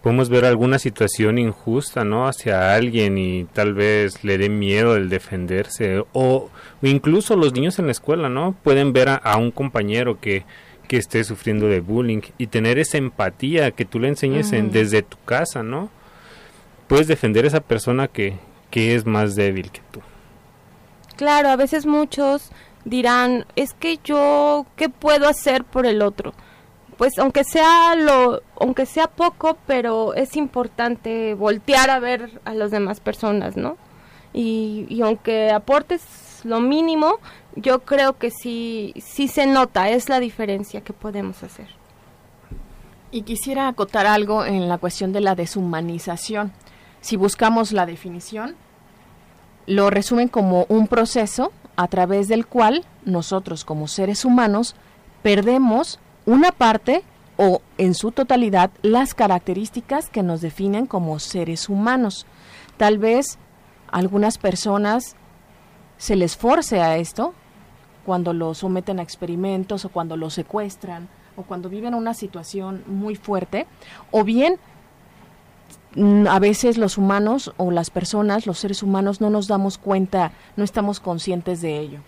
Podemos 0.03 0.27
ver 0.27 0.43
alguna 0.43 0.79
situación 0.79 1.37
injusta, 1.37 2.03
¿no? 2.03 2.27
Hacia 2.27 2.75
alguien 2.75 3.17
y 3.17 3.45
tal 3.45 3.73
vez 3.73 4.21
le 4.25 4.37
dé 4.37 4.49
miedo 4.49 4.97
el 4.97 5.07
defenderse. 5.07 6.03
O, 6.11 6.49
incluso 6.81 7.37
los 7.37 7.53
niños 7.53 7.79
en 7.79 7.85
la 7.85 7.93
escuela, 7.93 8.27
¿no? 8.27 8.53
Pueden 8.63 8.91
ver 8.91 9.07
a, 9.07 9.37
un 9.37 9.51
compañero 9.51 10.19
que, 10.19 10.43
que 10.89 10.97
esté 10.97 11.23
sufriendo 11.23 11.67
de 11.67 11.79
bullying 11.79 12.19
y 12.37 12.47
tener 12.47 12.79
esa 12.79 12.97
empatía 12.97 13.71
que 13.71 13.85
tú 13.85 13.97
le 13.97 14.09
enseñes 14.09 14.51
desde 14.51 15.03
tu 15.03 15.15
casa, 15.23 15.63
¿no? 15.63 15.89
Puedes 16.87 17.07
defender 17.07 17.45
a 17.45 17.47
esa 17.47 17.61
persona 17.61 18.09
que, 18.09 18.33
que 18.71 18.95
es 18.95 19.05
más 19.05 19.35
débil 19.35 19.71
que 19.71 19.79
tú. 19.89 20.01
Claro, 21.15 21.47
a 21.47 21.55
veces 21.55 21.85
muchos 21.85 22.51
dirán, 22.83 23.45
es 23.55 23.73
que 23.73 23.99
yo, 24.03 24.65
¿qué 24.75 24.89
puedo 24.89 25.29
hacer 25.29 25.63
por 25.63 25.85
el 25.85 26.01
otro? 26.01 26.33
Pues 26.97 27.17
aunque 27.19 27.43
sea 27.43 27.95
lo, 27.95 28.41
aunque 28.59 28.85
sea 28.85 29.07
poco, 29.07 29.57
pero 29.67 30.13
es 30.13 30.35
importante 30.35 31.33
voltear 31.33 31.89
a 31.89 31.99
ver 31.99 32.41
a 32.45 32.53
las 32.53 32.71
demás 32.71 32.99
personas, 32.99 33.57
¿no? 33.57 33.77
Y, 34.33 34.85
y 34.89 35.01
aunque 35.01 35.51
aportes 35.51 36.41
lo 36.43 36.59
mínimo, 36.59 37.19
yo 37.55 37.79
creo 37.79 38.17
que 38.17 38.31
sí, 38.31 38.93
sí 38.97 39.27
se 39.27 39.45
nota, 39.45 39.89
es 39.89 40.09
la 40.09 40.19
diferencia 40.19 40.81
que 40.81 40.93
podemos 40.93 41.43
hacer. 41.43 41.67
Y 43.11 43.21
quisiera 43.21 43.67
acotar 43.67 44.07
algo 44.07 44.43
en 44.43 44.67
la 44.67 44.77
cuestión 44.77 45.13
de 45.13 45.21
la 45.21 45.35
deshumanización. 45.35 46.51
Si 47.01 47.15
buscamos 47.15 47.71
la 47.71 47.85
definición, 47.85 48.55
lo 49.67 49.89
resumen 49.89 50.27
como 50.27 50.65
un 50.67 50.87
proceso 50.87 51.51
a 51.75 51.87
través 51.87 52.27
del 52.27 52.45
cual 52.47 52.85
nosotros 53.05 53.65
como 53.65 53.87
seres 53.87 54.25
humanos 54.25 54.75
perdemos 55.21 55.99
una 56.25 56.51
parte 56.51 57.03
o 57.37 57.61
en 57.77 57.93
su 57.93 58.11
totalidad 58.11 58.71
las 58.81 59.13
características 59.13 60.09
que 60.09 60.23
nos 60.23 60.41
definen 60.41 60.85
como 60.85 61.19
seres 61.19 61.69
humanos. 61.69 62.25
Tal 62.77 62.97
vez 62.97 63.37
algunas 63.91 64.37
personas 64.37 65.15
se 65.97 66.15
les 66.15 66.35
force 66.35 66.81
a 66.81 66.97
esto 66.97 67.33
cuando 68.05 68.33
lo 68.33 68.53
someten 68.53 68.99
a 68.99 69.03
experimentos 69.03 69.85
o 69.85 69.89
cuando 69.89 70.17
lo 70.17 70.29
secuestran 70.29 71.09
o 71.35 71.43
cuando 71.43 71.69
viven 71.69 71.95
una 71.95 72.13
situación 72.13 72.83
muy 72.87 73.15
fuerte 73.15 73.65
o 74.11 74.23
bien 74.23 74.59
Mm, 75.95 76.27
a 76.27 76.39
veces 76.39 76.77
los 76.77 76.97
humanos 76.97 77.53
o 77.57 77.69
las 77.69 77.91
personas, 77.91 78.47
los 78.47 78.57
seres 78.57 78.81
humanos, 78.81 79.21
no 79.21 79.29
nos 79.29 79.47
damos 79.47 79.77
cuenta, 79.77 80.31
no 80.55 80.63
estamos 80.63 80.99
conscientes 80.99 81.61
de 81.61 81.79
ello. 81.79 81.99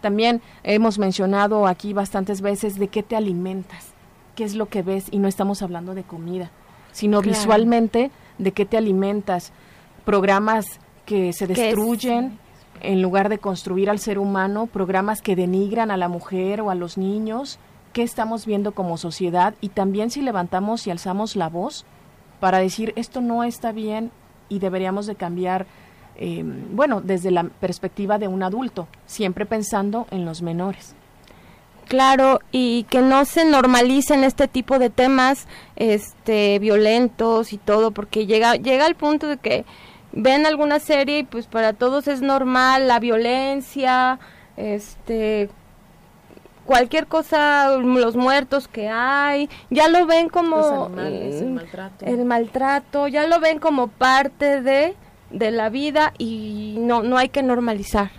También 0.00 0.40
hemos 0.62 0.98
mencionado 0.98 1.66
aquí 1.66 1.92
bastantes 1.92 2.40
veces 2.40 2.78
de 2.78 2.88
qué 2.88 3.02
te 3.02 3.16
alimentas, 3.16 3.88
qué 4.34 4.44
es 4.44 4.54
lo 4.54 4.66
que 4.66 4.82
ves, 4.82 5.06
y 5.10 5.18
no 5.18 5.28
estamos 5.28 5.62
hablando 5.62 5.94
de 5.94 6.02
comida, 6.02 6.50
sino 6.92 7.20
visualmente 7.20 8.10
de 8.38 8.52
qué 8.52 8.64
te 8.64 8.76
alimentas. 8.76 9.52
Programas 10.04 10.80
que 11.04 11.32
se 11.32 11.46
destruyen 11.46 12.38
en 12.82 13.02
lugar 13.02 13.28
de 13.28 13.38
construir 13.38 13.90
al 13.90 13.98
ser 13.98 14.18
humano, 14.18 14.66
programas 14.66 15.22
que 15.22 15.36
denigran 15.36 15.90
a 15.90 15.96
la 15.96 16.08
mujer 16.08 16.60
o 16.60 16.70
a 16.70 16.74
los 16.74 16.96
niños, 16.96 17.58
qué 17.92 18.02
estamos 18.02 18.46
viendo 18.46 18.72
como 18.72 18.96
sociedad 18.96 19.54
y 19.60 19.70
también 19.70 20.10
si 20.10 20.22
levantamos 20.22 20.86
y 20.86 20.90
alzamos 20.90 21.36
la 21.36 21.48
voz, 21.48 21.84
para 22.38 22.58
decir 22.58 22.92
esto 22.96 23.20
no 23.20 23.44
está 23.44 23.72
bien 23.72 24.10
y 24.48 24.60
deberíamos 24.60 25.06
de 25.06 25.14
cambiar, 25.14 25.66
eh, 26.20 26.44
bueno, 26.44 27.00
desde 27.00 27.30
la 27.30 27.44
perspectiva 27.44 28.18
de 28.18 28.28
un 28.28 28.42
adulto, 28.42 28.86
siempre 29.06 29.46
pensando 29.46 30.06
en 30.10 30.24
los 30.24 30.42
menores. 30.42 30.94
Claro, 31.88 32.38
y 32.52 32.84
que 32.84 33.00
no 33.00 33.24
se 33.24 33.44
normalicen 33.44 34.22
este 34.22 34.46
tipo 34.46 34.78
de 34.78 34.90
temas 34.90 35.48
este 35.74 36.60
violentos 36.60 37.52
y 37.52 37.58
todo, 37.58 37.90
porque 37.90 38.26
llega 38.26 38.54
llega 38.54 38.86
al 38.86 38.94
punto 38.94 39.26
de 39.26 39.38
que 39.38 39.64
ven 40.12 40.46
alguna 40.46 40.78
serie 40.78 41.18
y 41.18 41.24
pues 41.24 41.46
para 41.48 41.72
todos 41.72 42.06
es 42.06 42.20
normal 42.20 42.86
la 42.86 43.00
violencia, 43.00 44.20
este 44.56 45.50
cualquier 46.64 47.08
cosa, 47.08 47.76
los 47.78 48.14
muertos 48.14 48.68
que 48.68 48.88
hay, 48.88 49.50
ya 49.70 49.88
lo 49.88 50.06
ven 50.06 50.28
como 50.28 50.86
el 50.96 51.50
maltrato. 51.50 52.06
El 52.06 52.24
maltrato, 52.24 53.08
ya 53.08 53.26
lo 53.26 53.40
ven 53.40 53.58
como 53.58 53.88
parte 53.88 54.62
de, 54.62 54.94
de 55.30 55.50
la 55.50 55.68
vida 55.68 56.12
y 56.18 56.76
no, 56.78 57.02
no 57.02 57.16
hay 57.16 57.28
que 57.28 57.42
normalizar. 57.42 58.10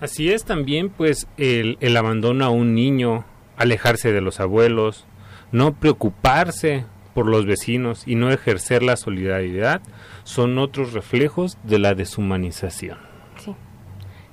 Así 0.00 0.30
es 0.30 0.44
también 0.44 0.90
pues 0.90 1.28
el, 1.36 1.78
el 1.80 1.96
abandono 1.96 2.44
a 2.44 2.50
un 2.50 2.74
niño, 2.74 3.24
alejarse 3.56 4.12
de 4.12 4.20
los 4.20 4.40
abuelos, 4.40 5.06
no 5.52 5.74
preocuparse 5.74 6.84
por 7.14 7.26
los 7.26 7.46
vecinos 7.46 8.02
y 8.06 8.16
no 8.16 8.30
ejercer 8.30 8.82
la 8.82 8.96
solidaridad 8.96 9.80
son 10.24 10.58
otros 10.58 10.92
reflejos 10.92 11.56
de 11.62 11.78
la 11.78 11.94
deshumanización. 11.94 12.98
Sí, 13.38 13.54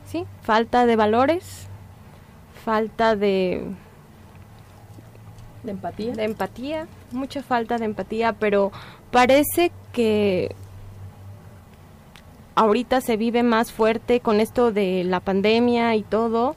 sí, 0.05 0.25
falta 0.41 0.85
de 0.85 0.95
valores, 0.95 1.67
falta 2.65 3.15
de 3.15 3.63
de 5.63 5.71
empatía 5.71 6.13
de 6.13 6.23
empatía 6.23 6.87
mucha 7.11 7.43
falta 7.43 7.77
de 7.77 7.85
empatía 7.85 8.33
pero 8.33 8.71
parece 9.11 9.71
que 9.93 10.55
ahorita 12.55 13.01
se 13.01 13.17
vive 13.17 13.43
más 13.43 13.71
fuerte 13.71 14.19
con 14.19 14.39
esto 14.39 14.71
de 14.71 15.03
la 15.03 15.19
pandemia 15.19 15.95
y 15.95 16.03
todo 16.03 16.55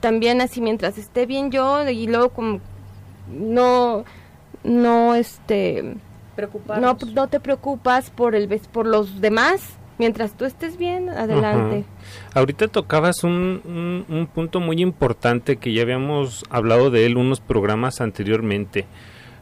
también 0.00 0.40
así 0.40 0.60
mientras 0.60 0.98
esté 0.98 1.26
bien 1.26 1.50
yo 1.50 1.88
y 1.88 2.06
luego 2.06 2.28
como 2.30 2.60
no 3.28 4.04
no 4.62 5.14
este 5.14 5.96
no, 6.80 6.96
no 7.14 7.28
te 7.28 7.40
preocupas 7.40 8.10
por 8.10 8.34
el 8.34 8.48
por 8.72 8.86
los 8.86 9.20
demás 9.20 9.78
mientras 9.98 10.36
tú 10.36 10.44
estés 10.44 10.76
bien, 10.76 11.08
adelante. 11.08 11.84
Ahorita 12.34 12.68
tocabas 12.68 13.24
un, 13.24 14.04
un, 14.08 14.26
punto 14.26 14.60
muy 14.60 14.80
importante 14.80 15.56
que 15.56 15.72
ya 15.72 15.82
habíamos 15.82 16.44
hablado 16.50 16.90
de 16.90 17.06
él 17.06 17.16
unos 17.16 17.40
programas 17.40 18.00
anteriormente. 18.00 18.86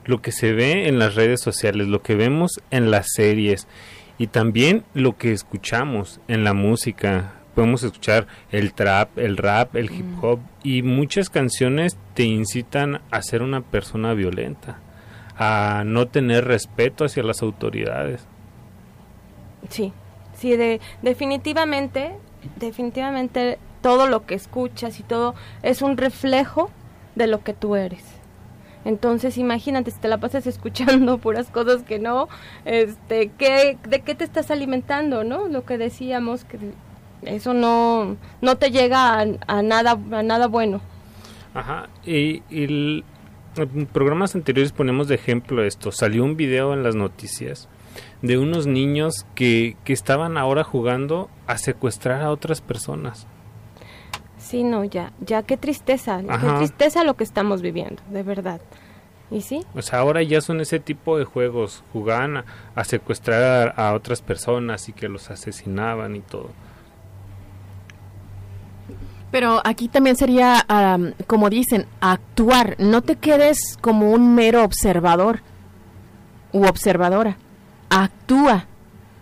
Lo 0.05 0.21
que 0.21 0.33
se 0.33 0.53
ve 0.53 0.89
en 0.89 0.99
las 0.99 1.15
redes 1.15 1.41
sociales, 1.41 1.89
lo 1.89 2.03
que 2.03 2.17
vemos 2.17 2.61
en 2.71 2.91
las 2.91 3.13
series 3.15 3.67
y 4.23 4.29
también 4.29 4.85
lo 4.95 5.17
que 5.19 5.33
escuchamos 5.33 6.21
en 6.29 6.45
la 6.45 6.53
música. 6.55 7.33
Podemos 7.57 7.83
escuchar 7.83 8.29
el 8.53 8.73
trap, 8.73 9.19
el 9.19 9.37
rap, 9.37 9.75
el 9.75 9.91
hip 9.93 10.07
hop 10.23 10.39
y 10.63 10.83
muchas 10.83 11.29
canciones 11.29 11.99
te 12.15 12.23
incitan 12.23 13.01
a 13.11 13.21
ser 13.21 13.43
una 13.43 13.63
persona 13.63 14.15
violenta, 14.15 14.79
a 15.37 15.83
no 15.85 16.07
tener 16.07 16.45
respeto 16.45 17.05
hacia 17.05 17.25
las 17.25 17.43
autoridades. 17.43 18.25
Sí, 19.71 19.93
sí, 20.37 20.57
de, 20.57 20.81
definitivamente, 21.03 22.13
definitivamente 22.61 23.59
todo 23.81 24.07
lo 24.07 24.25
que 24.25 24.37
escuchas 24.37 25.01
y 25.01 25.03
todo 25.03 25.35
es 25.65 25.83
un 25.83 25.97
reflejo 25.97 26.71
de 27.17 27.27
lo 27.27 27.43
que 27.43 27.55
tú 27.55 27.75
eres. 27.75 28.05
Entonces, 28.85 29.39
imagínate, 29.39 29.91
si 29.91 29.99
te 29.99 30.09
la 30.09 30.19
pasas 30.19 30.47
escuchando 30.49 31.19
puras 31.19 31.49
cosas 31.49 31.83
que 31.83 31.99
no, 31.99 32.29
este, 32.65 33.31
¿qué, 33.39 33.79
¿de 33.89 34.01
qué 34.01 34.15
te 34.15 34.25
estás 34.25 34.51
alimentando, 34.51 35.25
no? 35.25 35.49
Lo 35.49 35.65
que 35.65 35.79
decíamos, 35.79 36.45
que 36.45 36.59
eso 37.23 37.55
no, 37.55 38.17
no 38.41 38.57
te 38.57 38.71
llega 38.71 39.21
a, 39.21 39.63
nada, 39.63 39.99
a 40.13 40.23
nada 40.23 40.49
bueno. 40.49 40.81
Ajá, 41.55 41.89
y, 42.05 42.43
y 42.51 43.05
en 43.57 43.87
programas 43.87 44.35
anteriores 44.35 44.73
ponemos 44.73 45.09
de 45.09 45.15
ejemplo 45.15 45.65
esto. 45.65 45.93
Salió 45.93 46.25
un 46.25 46.37
video 46.37 46.73
en 46.73 46.83
las 46.83 46.95
noticias 46.95 47.69
de 48.23 48.39
unos 48.39 48.67
niños 48.67 49.27
que, 49.35 49.77
que 49.85 49.93
estaban 49.93 50.39
ahora 50.39 50.65
jugando 50.65 51.29
a 51.47 51.59
secuestrar 51.59 52.23
a 52.23 52.31
otras 52.31 52.61
personas. 52.61 53.27
Sí, 54.53 54.65
no, 54.65 54.85
ya, 54.85 55.13
ya 55.25 55.45
qué 55.45 55.57
tristeza, 55.57 56.21
qué 56.21 56.47
tristeza 56.59 57.05
lo 57.05 57.15
que 57.15 57.25
estamos 57.25 57.63
viviendo, 57.63 58.03
de 58.11 58.23
verdad. 58.23 58.61
¿Y 59.31 59.41
sí? 59.41 59.65
O 59.75 59.81
sea, 59.81 60.01
ahora 60.01 60.23
ya 60.23 60.43
son 60.43 60.61
ese 60.61 60.79
tipo 60.79 61.17
de 61.17 61.25
juegos, 61.25 61.83
jugaban 61.95 62.45
a, 62.75 62.85
secuestrar 62.85 63.73
a, 63.81 63.95
otras 63.95 64.21
personas 64.21 64.91
y 64.91 64.93
que 64.93 65.09
los 65.09 65.31
asesinaban 65.31 66.17
y 66.17 66.21
todo. 66.21 66.51
Pero 69.31 69.63
aquí 69.65 69.89
también 69.89 70.17
sería, 70.17 70.67
como 71.27 71.49
dicen, 71.49 71.87
actuar. 72.03 72.77
No 72.79 73.01
te 73.01 73.17
quedes 73.17 73.79
como 73.81 74.11
un 74.11 74.35
mero 74.35 74.65
observador 74.65 75.41
u 76.53 76.67
observadora. 76.67 77.39
Actúa. 77.89 78.67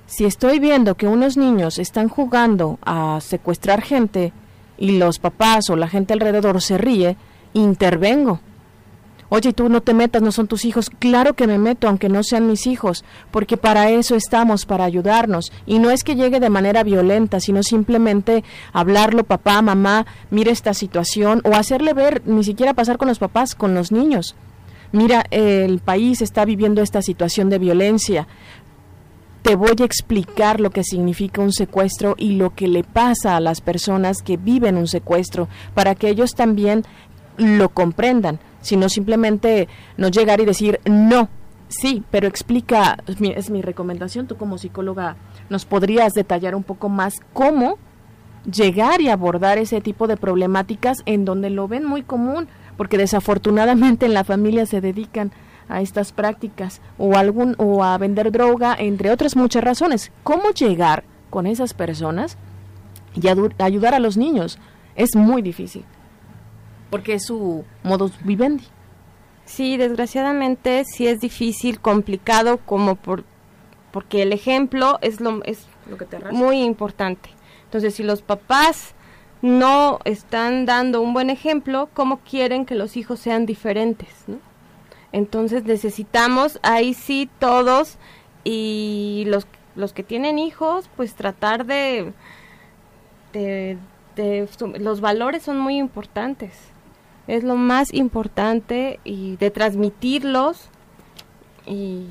Si 0.07 0.25
estoy 0.25 0.59
viendo 0.59 0.97
que 0.97 1.07
unos 1.07 1.37
niños 1.37 1.79
están 1.79 2.09
jugando 2.09 2.81
a 2.83 3.21
secuestrar 3.21 3.81
gente 3.81 4.33
y 4.81 4.99
los 4.99 5.21
papás 5.21 5.71
o 5.71 5.77
la 5.77 5.89
gente 5.89 6.15
alrededor 6.15 6.61
se 6.61 6.77
ríe, 6.79 7.17
intervengo 7.53 8.41
Oye, 9.33 9.53
tú 9.53 9.69
no 9.69 9.81
te 9.81 9.95
metas, 9.95 10.23
no 10.23 10.33
son 10.33 10.49
tus 10.49 10.65
hijos. 10.65 10.91
Claro 10.99 11.35
que 11.35 11.47
me 11.47 11.57
meto, 11.57 11.87
aunque 11.87 12.09
no 12.09 12.25
sean 12.25 12.49
mis 12.49 12.67
hijos, 12.67 13.05
porque 13.31 13.57
para 13.57 13.89
eso 13.89 14.17
estamos, 14.17 14.67
para 14.67 14.85
ayudarnos. 14.85 15.53
Y 15.67 15.79
no 15.79 15.93
es 15.93 16.03
que 16.03 16.17
llegue 16.17 16.41
de 16.41 16.51
manera 16.51 16.83
violenta, 16.83 17.39
sino 17.39 17.63
simplemente 17.63 18.43
hablarlo, 18.73 19.23
papá, 19.23 19.63
mamá, 19.63 20.05
mire 20.31 20.51
esta 20.51 20.75
situación, 20.75 21.43
o 21.45 21.55
hacerle 21.55 21.95
ver, 21.95 22.23
ni 22.27 22.43
siquiera 22.43 22.75
pasar 22.75 22.99
con 22.99 23.07
los 23.07 23.21
papás, 23.21 23.55
con 23.55 23.73
los 23.73 23.93
niños. 23.93 24.35
Mira, 24.91 25.25
el 25.31 25.79
país 25.79 26.21
está 26.21 26.45
viviendo 26.45 26.83
esta 26.83 27.01
situación 27.01 27.49
de 27.51 27.61
violencia. 27.61 28.27
Te 29.43 29.57
voy 29.57 29.75
a 29.81 29.85
explicar 29.85 30.61
lo 30.61 30.71
que 30.71 30.85
significa 30.85 31.41
un 31.41 31.53
secuestro 31.53 32.15
y 32.19 32.33
lo 32.33 32.55
que 32.55 32.69
le 32.69 32.85
pasa 32.85 33.37
a 33.37 33.41
las 33.41 33.61
personas 33.61 34.23
que 34.23 34.37
viven 34.37 34.77
un 34.77 34.87
secuestro, 34.87 35.49
para 35.75 35.95
que 35.95 36.09
ellos 36.09 36.35
también 36.35 36.85
lo 37.37 37.71
comprendan 37.71 38.39
sino 38.61 38.89
simplemente 38.89 39.69
no 39.97 40.09
llegar 40.09 40.41
y 40.41 40.45
decir 40.45 40.81
no. 40.85 41.29
Sí, 41.69 42.03
pero 42.11 42.27
explica, 42.27 42.99
es 43.07 43.51
mi, 43.51 43.63
recomendación, 43.63 44.27
tú 44.27 44.37
como 44.37 44.59
psicóloga 44.59 45.17
nos 45.51 45.65
podrías 45.65 46.15
detallar 46.15 46.57
un 46.57 46.65
poco 46.65 46.89
más 46.89 47.21
cómo 47.33 47.79
llegar 48.51 49.01
y 49.01 49.09
abordar 49.09 49.59
ese 49.59 49.81
tipo 49.81 50.09
de 50.09 50.17
problemáticas 50.17 51.03
en 51.07 51.25
donde 51.25 51.49
lo 51.49 51.69
ven 51.69 51.85
muy 51.85 52.03
común, 52.03 52.49
porque 52.77 52.99
desafortunadamente 52.99 54.07
en 54.07 54.15
la 54.15 54.25
familia 54.25 54.67
se 54.67 54.81
dedican 54.81 55.31
a 55.71 55.81
estas 55.81 56.13
prácticas 56.13 56.83
o 56.99 57.17
algún 57.17 57.55
o 57.59 57.83
a 57.83 57.97
vender 57.97 58.31
droga, 58.33 58.77
entre 58.79 59.11
otras 59.11 59.37
muchas 59.37 59.65
razones. 59.65 60.13
¿Cómo 60.23 60.51
llegar 60.51 61.05
con 61.31 61.47
esas 61.47 61.73
personas 61.73 62.37
y 63.15 63.27
ayudar 63.29 63.95
a 63.95 64.01
los 64.01 64.17
niños? 64.17 64.59
Es 64.97 65.17
muy 65.17 65.41
difícil 65.41 65.85
porque 66.91 67.15
es 67.15 67.25
su 67.25 67.65
modus 67.83 68.13
vivendi. 68.25 68.65
Sí, 69.45 69.77
desgraciadamente 69.77 70.85
sí 70.85 71.07
es 71.07 71.21
difícil, 71.21 71.81
complicado, 71.81 72.59
como 72.59 72.97
por 72.97 73.25
porque 73.93 74.23
el 74.23 74.33
ejemplo 74.33 74.99
es 75.01 75.21
lo 75.21 75.43
es 75.45 75.67
lo 75.89 75.97
que 75.97 76.05
te 76.05 76.19
muy 76.31 76.63
importante. 76.63 77.31
Entonces, 77.65 77.95
si 77.95 78.03
los 78.03 78.23
papás 78.23 78.95
no 79.43 80.01
están 80.05 80.67
dando 80.67 81.01
un 81.01 81.15
buen 81.15 81.31
ejemplo, 81.31 81.89
¿cómo 81.95 82.19
quieren 82.19 82.67
que 82.67 82.75
los 82.75 82.97
hijos 82.97 83.21
sean 83.21 83.47
diferentes? 83.47 84.09
Entonces 85.13 85.65
necesitamos 85.65 86.59
ahí 86.63 86.95
sí 86.95 87.29
todos 87.39 87.99
y 88.45 89.25
los, 89.27 89.47
los 89.75 89.93
que 89.93 90.03
tienen 90.03 90.39
hijos, 90.39 90.89
pues 90.97 91.15
tratar 91.15 91.67
de, 91.67 92.13
de 93.33 93.79
los 94.79 95.01
valores 95.01 95.43
son 95.43 95.59
muy 95.59 95.79
importantes. 95.79 96.53
Es 97.27 97.45
lo 97.45 97.57
más 97.57 97.93
importante 97.93 99.01
y 99.05 99.37
de 99.37 99.51
transmitirlos 99.51 100.69
y 101.67 102.07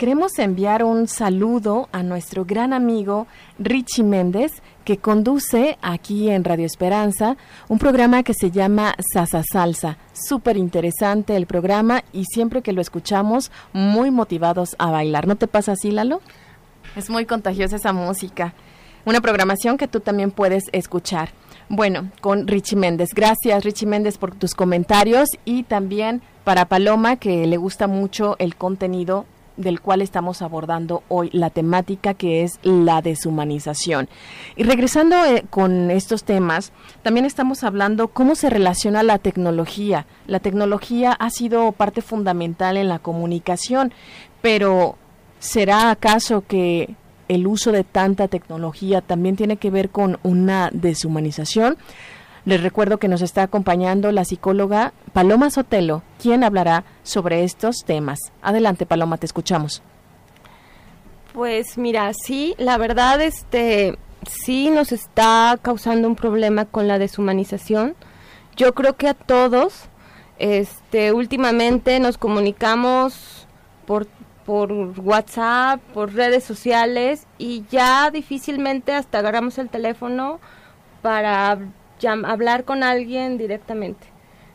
Queremos 0.00 0.38
enviar 0.38 0.82
un 0.82 1.08
saludo 1.08 1.90
a 1.92 2.02
nuestro 2.02 2.46
gran 2.46 2.72
amigo 2.72 3.26
Richie 3.58 4.02
Méndez, 4.02 4.62
que 4.84 4.98
conduce 4.98 5.78
aquí 5.82 6.30
en 6.30 6.44
Radio 6.44 6.66
Esperanza 6.66 7.36
un 7.68 7.78
programa 7.78 8.22
que 8.22 8.34
se 8.34 8.50
llama 8.50 8.94
Sasa 9.12 9.42
Salsa. 9.42 9.98
Súper 10.12 10.56
interesante 10.56 11.36
el 11.36 11.46
programa 11.46 12.02
y 12.12 12.24
siempre 12.24 12.62
que 12.62 12.72
lo 12.72 12.80
escuchamos, 12.80 13.50
muy 13.72 14.10
motivados 14.10 14.76
a 14.78 14.90
bailar. 14.90 15.26
¿No 15.26 15.36
te 15.36 15.46
pasa 15.46 15.72
así, 15.72 15.90
Lalo? 15.90 16.20
Es 16.96 17.10
muy 17.10 17.26
contagiosa 17.26 17.76
esa 17.76 17.92
música. 17.92 18.54
Una 19.04 19.20
programación 19.20 19.78
que 19.78 19.88
tú 19.88 20.00
también 20.00 20.30
puedes 20.30 20.64
escuchar. 20.72 21.30
Bueno, 21.68 22.10
con 22.20 22.48
Richie 22.48 22.76
Méndez. 22.76 23.10
Gracias, 23.14 23.64
Richie 23.64 23.86
Méndez, 23.86 24.18
por 24.18 24.34
tus 24.34 24.54
comentarios 24.54 25.28
y 25.44 25.62
también 25.62 26.20
para 26.44 26.64
Paloma, 26.64 27.16
que 27.16 27.46
le 27.46 27.56
gusta 27.56 27.86
mucho 27.86 28.36
el 28.38 28.56
contenido 28.56 29.24
del 29.56 29.80
cual 29.80 30.02
estamos 30.02 30.42
abordando 30.42 31.02
hoy, 31.08 31.30
la 31.32 31.50
temática 31.50 32.14
que 32.14 32.42
es 32.42 32.58
la 32.62 33.02
deshumanización. 33.02 34.08
Y 34.56 34.64
regresando 34.64 35.16
eh, 35.24 35.44
con 35.50 35.90
estos 35.90 36.24
temas, 36.24 36.72
también 37.02 37.26
estamos 37.26 37.64
hablando 37.64 38.08
cómo 38.08 38.34
se 38.34 38.50
relaciona 38.50 39.02
la 39.02 39.18
tecnología. 39.18 40.06
La 40.26 40.40
tecnología 40.40 41.12
ha 41.12 41.30
sido 41.30 41.72
parte 41.72 42.02
fundamental 42.02 42.76
en 42.76 42.88
la 42.88 42.98
comunicación, 42.98 43.92
pero 44.42 44.96
¿será 45.38 45.90
acaso 45.90 46.44
que 46.46 46.94
el 47.30 47.46
uso 47.46 47.70
de 47.70 47.84
tanta 47.84 48.26
tecnología 48.26 49.02
también 49.02 49.36
tiene 49.36 49.56
que 49.56 49.70
ver 49.70 49.90
con 49.90 50.18
una 50.24 50.68
deshumanización. 50.72 51.76
Les 52.44 52.62
recuerdo 52.62 52.98
que 52.98 53.08
nos 53.08 53.22
está 53.22 53.42
acompañando 53.42 54.12
la 54.12 54.24
psicóloga 54.24 54.92
Paloma 55.12 55.50
Sotelo, 55.50 56.02
quien 56.20 56.44
hablará 56.44 56.84
sobre 57.02 57.44
estos 57.44 57.84
temas. 57.84 58.18
Adelante, 58.42 58.86
Paloma, 58.86 59.18
te 59.18 59.26
escuchamos. 59.26 59.82
Pues 61.32 61.78
mira, 61.78 62.12
sí, 62.14 62.54
la 62.58 62.76
verdad, 62.78 63.20
este, 63.20 63.98
sí 64.26 64.70
nos 64.70 64.92
está 64.92 65.58
causando 65.60 66.08
un 66.08 66.16
problema 66.16 66.64
con 66.64 66.88
la 66.88 66.98
deshumanización. 66.98 67.94
Yo 68.56 68.74
creo 68.74 68.96
que 68.96 69.08
a 69.08 69.14
todos, 69.14 69.84
este, 70.38 71.12
últimamente 71.12 72.00
nos 72.00 72.18
comunicamos 72.18 73.46
por 73.86 74.06
por 74.50 74.72
WhatsApp, 74.72 75.80
por 75.94 76.12
redes 76.12 76.42
sociales 76.42 77.24
y 77.38 77.62
ya 77.70 78.10
difícilmente 78.10 78.92
hasta 78.92 79.18
agarramos 79.18 79.58
el 79.58 79.68
teléfono 79.68 80.40
para 81.02 81.58
hablar 82.08 82.64
con 82.64 82.82
alguien 82.82 83.38
directamente. 83.38 84.06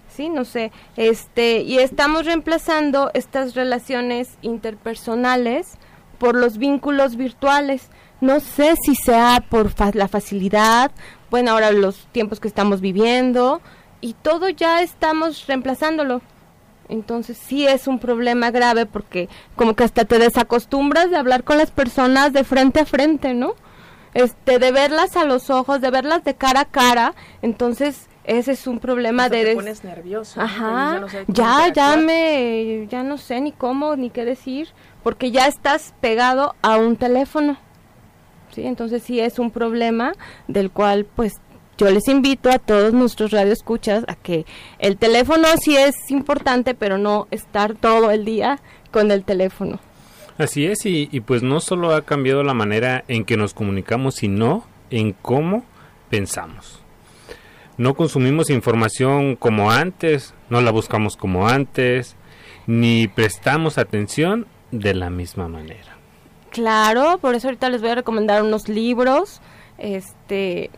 Sí, 0.10 0.29
no 0.29 0.45
sé, 0.45 0.71
este 0.95 1.62
y 1.62 1.79
estamos 1.79 2.25
reemplazando 2.25 3.12
estas 3.13 3.53
relaciones 3.53 4.38
interpersonales 4.41 5.77
por 6.17 6.36
los 6.36 6.58
vínculos 6.58 7.17
virtuales. 7.17 7.89
No 8.21 8.39
sé 8.39 8.75
si 8.81 8.95
sea 8.95 9.43
por 9.49 9.71
la 9.93 10.08
facilidad, 10.08 10.91
bueno, 11.29 11.51
ahora 11.51 11.71
los 11.71 12.08
tiempos 12.13 12.39
que 12.39 12.47
estamos 12.47 12.79
viviendo 12.79 13.62
y 13.99 14.13
todo 14.13 14.47
ya 14.49 14.81
estamos 14.81 15.45
reemplazándolo. 15.47 16.21
Entonces 16.88 17.38
sí 17.38 17.67
es 17.67 17.88
un 17.88 17.99
problema 17.99 18.51
grave 18.51 18.86
porque 18.86 19.27
como 19.55 19.75
que 19.75 19.84
hasta 19.84 20.05
te 20.05 20.19
desacostumbras 20.19 21.10
de 21.10 21.17
hablar 21.17 21.43
con 21.43 21.58
las 21.58 21.71
personas 21.71 22.31
de 22.31 22.43
frente 22.43 22.79
a 22.79 22.86
frente, 22.86 23.34
¿no? 23.34 23.55
Este, 24.15 24.60
de 24.60 24.71
verlas 24.71 25.15
a 25.17 25.25
los 25.25 25.51
ojos, 25.51 25.82
de 25.82 25.91
verlas 25.91 26.23
de 26.23 26.34
cara 26.34 26.62
a 26.62 26.65
cara, 26.65 27.13
entonces 27.41 28.08
ese 28.23 28.54
es 28.54 28.65
un 28.65 28.80
problema 28.80 29.30
de... 29.30 29.43
Te 29.43 29.56
pones 29.56 29.84
nervioso. 29.84 30.41
Ajá, 30.41 31.06
ya, 31.28 31.71
ya 31.73 31.97
me, 31.97 32.88
ya 32.89 33.04
no 33.04 33.17
sé 33.17 33.41
ni 33.41 33.51
cómo 33.51 33.95
ni 33.95 34.10
qué 34.10 34.25
decir, 34.25 34.69
porque 35.04 35.32
ya 35.32 35.47
estás 35.47 35.93
pegado 36.01 36.56
a 36.62 36.78
un 36.78 36.95
teléfono. 36.95 37.58
Sí, 38.51 38.65
entonces 38.65 39.04
sí 39.04 39.19
es 39.19 39.38
un 39.38 39.51
problema 39.51 40.13
del 40.47 40.71
cual 40.71 41.06
pues 41.06 41.34
yo 41.78 41.89
les 41.89 42.08
invito 42.08 42.49
a 42.49 42.58
todos 42.58 42.93
nuestros 42.93 43.32
radioescuchas 43.32 44.06
a 44.08 44.15
que 44.15 44.45
el 44.80 44.95
teléfono 44.95 45.45
sí 45.62 45.75
es 45.75 45.93
importante, 46.10 46.73
pero 46.73 46.97
no 46.97 47.28
estar 47.32 47.75
todo 47.75 48.12
el 48.12 48.23
día 48.23 48.60
con 48.91 49.12
el 49.12 49.25
teléfono. 49.25 49.80
Así 50.38 50.65
es, 50.65 50.86
y, 50.86 51.08
pues 51.21 51.43
no 51.43 51.62
solo 51.62 51.95
ha 51.95 52.02
cambiado 52.02 52.43
la 52.43 52.54
manera 52.54 53.06
en 53.08 53.24
que 53.24 53.38
nos 53.38 53.54
comunicamos, 53.54 54.15
sino 54.15 54.65
en 54.89 55.13
cómo 55.13 55.63
pensamos. 56.10 56.82
No 57.78 57.93
consumimos 57.93 58.50
información 58.50 59.38
como 59.38 59.71
antes, 59.71 60.34
no 60.50 60.62
la 60.62 60.71
buscamos 60.71 61.15
como 61.15 61.48
antes, 61.48 62.17
ni 62.67 63.08
prestamos 63.08 63.78
atención 63.78 64.45
de 64.71 64.93
la 64.93 65.10
misma 65.10 65.48
manera. 65.48 65.98
Claro, 66.52 67.17
por 67.19 67.36
eso 67.36 67.48
ahorita 67.48 67.69
les 67.69 67.82
voy 67.82 67.91
a 67.91 67.95
recomendar 67.95 68.43
unos 68.43 68.67
libros, 68.67 69.41
este, 69.78 70.69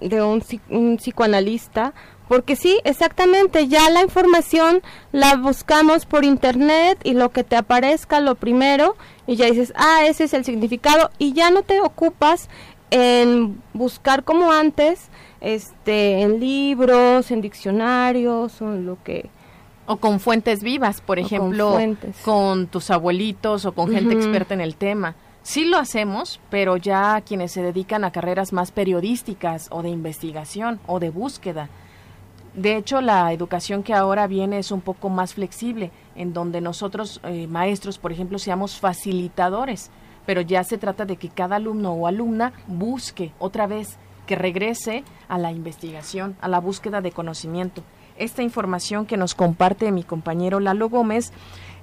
de 0.00 0.22
un, 0.22 0.42
un, 0.70 0.96
psicoanalista, 0.96 1.94
porque 2.28 2.56
sí, 2.56 2.80
exactamente, 2.84 3.68
ya 3.68 3.90
la 3.90 4.02
información 4.02 4.82
la 5.12 5.36
buscamos 5.36 6.06
por 6.06 6.24
internet 6.24 6.98
y 7.04 7.12
lo 7.12 7.30
que 7.30 7.44
te 7.44 7.56
aparezca 7.56 8.20
lo 8.20 8.34
primero 8.34 8.96
y 9.26 9.36
ya 9.36 9.46
dices, 9.46 9.72
ah, 9.76 10.06
ese 10.06 10.24
es 10.24 10.34
el 10.34 10.44
significado 10.44 11.10
y 11.18 11.32
ya 11.32 11.50
no 11.50 11.62
te 11.62 11.80
ocupas 11.80 12.48
en 12.90 13.60
buscar 13.72 14.24
como 14.24 14.52
antes 14.52 15.08
este 15.40 16.22
en 16.22 16.40
libros, 16.40 17.30
en 17.30 17.40
diccionarios 17.40 18.62
o 18.62 18.72
en 18.72 18.86
lo 18.86 19.02
que 19.02 19.28
o 19.86 19.96
con 19.98 20.18
fuentes 20.18 20.62
vivas, 20.62 21.02
por 21.02 21.18
ejemplo, 21.18 21.78
con, 22.24 22.66
tus 22.68 22.90
abuelitos 22.90 23.66
o 23.66 23.72
con 23.72 23.90
gente 23.90 24.14
experta 24.14 24.54
en 24.54 24.62
el 24.62 24.76
tema. 24.76 25.14
Sí 25.42 25.66
lo 25.66 25.76
hacemos, 25.76 26.40
pero 26.48 26.78
ya 26.78 27.20
quienes 27.20 27.52
se 27.52 27.60
dedican 27.60 28.02
a 28.04 28.10
carreras 28.10 28.54
más 28.54 28.72
periodísticas 28.72 29.68
o 29.70 29.82
de 29.82 29.90
investigación 29.90 30.80
o 30.86 31.00
de 31.00 31.10
búsqueda. 31.10 31.68
De 32.54 32.76
hecho, 32.76 33.00
la 33.00 33.32
educación 33.32 33.82
que 33.82 33.94
ahora 33.94 34.28
viene 34.28 34.58
es 34.58 34.70
un 34.70 34.80
poco 34.80 35.08
más 35.08 35.34
flexible, 35.34 35.90
en 36.14 36.32
donde 36.32 36.60
nosotros, 36.60 37.20
eh, 37.24 37.48
maestros, 37.48 37.98
por 37.98 38.12
ejemplo, 38.12 38.38
seamos 38.38 38.78
facilitadores, 38.78 39.90
pero 40.24 40.40
ya 40.40 40.62
se 40.62 40.78
trata 40.78 41.04
de 41.04 41.16
que 41.16 41.30
cada 41.30 41.56
alumno 41.56 41.92
o 41.92 42.06
alumna 42.06 42.52
busque 42.68 43.32
otra 43.40 43.66
vez, 43.66 43.98
que 44.26 44.36
regrese 44.36 45.02
a 45.28 45.36
la 45.36 45.50
investigación, 45.50 46.36
a 46.40 46.46
la 46.48 46.60
búsqueda 46.60 47.00
de 47.00 47.10
conocimiento. 47.10 47.82
Esta 48.16 48.42
información 48.42 49.06
que 49.06 49.16
nos 49.16 49.34
comparte 49.34 49.90
mi 49.90 50.04
compañero 50.04 50.60
Lalo 50.60 50.88
Gómez 50.88 51.32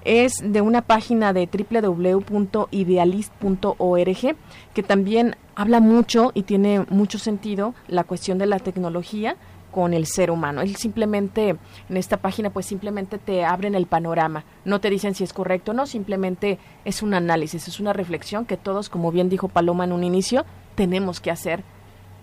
es 0.05 0.35
de 0.43 0.61
una 0.61 0.81
página 0.81 1.33
de 1.33 1.47
www.idealist.org 1.47 4.35
que 4.73 4.83
también 4.83 5.35
habla 5.55 5.81
mucho 5.81 6.31
y 6.33 6.43
tiene 6.43 6.85
mucho 6.89 7.19
sentido 7.19 7.75
la 7.87 8.05
cuestión 8.05 8.37
de 8.37 8.45
la 8.47 8.59
tecnología 8.59 9.35
con 9.71 9.93
el 9.93 10.05
ser 10.05 10.29
humano. 10.29 10.61
Él 10.61 10.75
simplemente, 10.75 11.55
en 11.89 11.97
esta 11.97 12.17
página, 12.17 12.49
pues 12.49 12.65
simplemente 12.65 13.17
te 13.17 13.43
abren 13.45 13.73
el 13.75 13.87
panorama. 13.87 14.43
No 14.65 14.79
te 14.79 14.89
dicen 14.89 15.15
si 15.15 15.23
es 15.23 15.33
correcto 15.33 15.71
o 15.71 15.73
no, 15.73 15.87
simplemente 15.87 16.59
es 16.85 17.01
un 17.01 17.13
análisis, 17.13 17.67
es 17.67 17.79
una 17.79 17.93
reflexión 17.93 18.45
que 18.45 18.57
todos, 18.57 18.89
como 18.89 19.11
bien 19.11 19.29
dijo 19.29 19.47
Paloma 19.47 19.85
en 19.85 19.93
un 19.93 20.03
inicio, 20.03 20.45
tenemos 20.75 21.19
que 21.19 21.31
hacer 21.31 21.63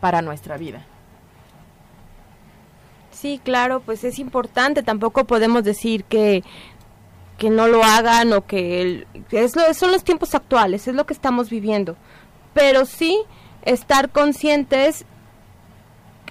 para 0.00 0.22
nuestra 0.22 0.56
vida. 0.56 0.84
Sí, 3.10 3.40
claro, 3.42 3.80
pues 3.80 4.04
es 4.04 4.20
importante. 4.20 4.84
Tampoco 4.84 5.24
podemos 5.24 5.64
decir 5.64 6.04
que, 6.04 6.44
que 7.36 7.50
no 7.50 7.66
lo 7.66 7.82
hagan 7.82 8.32
o 8.32 8.46
que, 8.46 9.06
es 9.32 9.56
lo, 9.56 9.74
son 9.74 9.90
los 9.90 10.04
tiempos 10.04 10.36
actuales, 10.36 10.86
es 10.86 10.94
lo 10.94 11.04
que 11.04 11.14
estamos 11.14 11.50
viviendo. 11.50 11.96
Pero 12.54 12.84
sí 12.84 13.18
estar 13.62 14.10
conscientes 14.10 15.04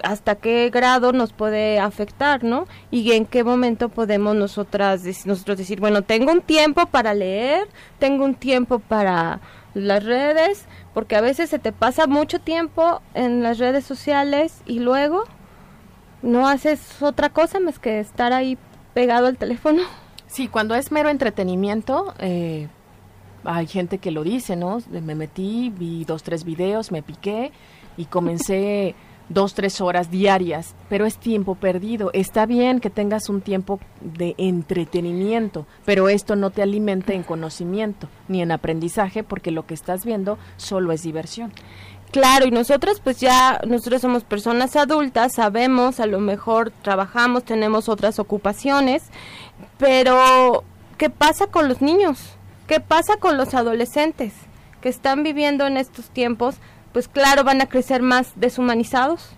hasta 0.03 0.35
qué 0.35 0.69
grado 0.69 1.13
nos 1.13 1.33
puede 1.33 1.79
afectar, 1.79 2.43
¿no? 2.43 2.67
Y 2.91 3.11
en 3.13 3.25
qué 3.25 3.43
momento 3.43 3.89
podemos 3.89 4.35
nosotras 4.35 5.03
nosotros 5.25 5.57
decir, 5.57 5.79
bueno, 5.79 6.01
tengo 6.01 6.31
un 6.31 6.41
tiempo 6.41 6.85
para 6.87 7.13
leer, 7.13 7.67
tengo 7.99 8.25
un 8.25 8.35
tiempo 8.35 8.79
para 8.79 9.39
las 9.73 10.03
redes, 10.03 10.65
porque 10.93 11.15
a 11.15 11.21
veces 11.21 11.49
se 11.49 11.59
te 11.59 11.71
pasa 11.71 12.07
mucho 12.07 12.39
tiempo 12.39 13.01
en 13.13 13.43
las 13.43 13.59
redes 13.59 13.85
sociales 13.85 14.61
y 14.65 14.79
luego 14.79 15.23
no 16.21 16.47
haces 16.47 17.01
otra 17.01 17.29
cosa 17.29 17.59
más 17.59 17.79
que 17.79 17.99
estar 17.99 18.33
ahí 18.33 18.57
pegado 18.93 19.27
al 19.27 19.37
teléfono. 19.37 19.83
Sí, 20.27 20.47
cuando 20.47 20.75
es 20.75 20.91
mero 20.91 21.09
entretenimiento, 21.09 22.13
eh, 22.19 22.67
hay 23.43 23.67
gente 23.67 23.99
que 23.99 24.11
lo 24.11 24.23
dice, 24.23 24.55
¿no? 24.55 24.79
Me 24.89 25.15
metí, 25.15 25.69
vi 25.69 26.03
dos, 26.03 26.23
tres 26.23 26.43
videos, 26.43 26.91
me 26.91 27.01
piqué 27.01 27.51
y 27.95 28.05
comencé 28.05 28.95
dos, 29.29 29.53
tres 29.53 29.81
horas 29.81 30.09
diarias, 30.09 30.75
pero 30.89 31.05
es 31.05 31.17
tiempo 31.17 31.55
perdido. 31.55 32.09
Está 32.13 32.45
bien 32.45 32.79
que 32.79 32.89
tengas 32.89 33.29
un 33.29 33.41
tiempo 33.41 33.79
de 34.01 34.35
entretenimiento, 34.37 35.65
pero 35.85 36.09
esto 36.09 36.35
no 36.35 36.49
te 36.49 36.61
alimenta 36.61 37.13
en 37.13 37.23
conocimiento 37.23 38.07
ni 38.27 38.41
en 38.41 38.51
aprendizaje 38.51 39.23
porque 39.23 39.51
lo 39.51 39.65
que 39.65 39.73
estás 39.73 40.05
viendo 40.05 40.37
solo 40.57 40.91
es 40.91 41.03
diversión. 41.03 41.51
Claro, 42.11 42.47
y 42.47 42.51
nosotros 42.51 43.01
pues 43.03 43.19
ya, 43.19 43.59
nosotros 43.67 44.01
somos 44.01 44.23
personas 44.23 44.75
adultas, 44.77 45.33
sabemos, 45.35 45.99
a 45.99 46.05
lo 46.05 46.19
mejor 46.19 46.71
trabajamos, 46.81 47.43
tenemos 47.43 47.89
otras 47.89 48.17
ocupaciones, 48.17 49.03
pero 49.77 50.63
¿qué 50.97 51.09
pasa 51.09 51.47
con 51.47 51.67
los 51.67 51.81
niños? 51.81 52.37
¿Qué 52.65 52.79
pasa 52.79 53.17
con 53.17 53.37
los 53.37 53.53
adolescentes 53.53 54.33
que 54.79 54.89
están 54.89 55.23
viviendo 55.23 55.67
en 55.67 55.75
estos 55.75 56.09
tiempos? 56.09 56.55
Pues 56.93 57.07
claro, 57.07 57.43
van 57.43 57.61
a 57.61 57.67
crecer 57.67 58.01
más 58.01 58.31
deshumanizados, 58.35 59.29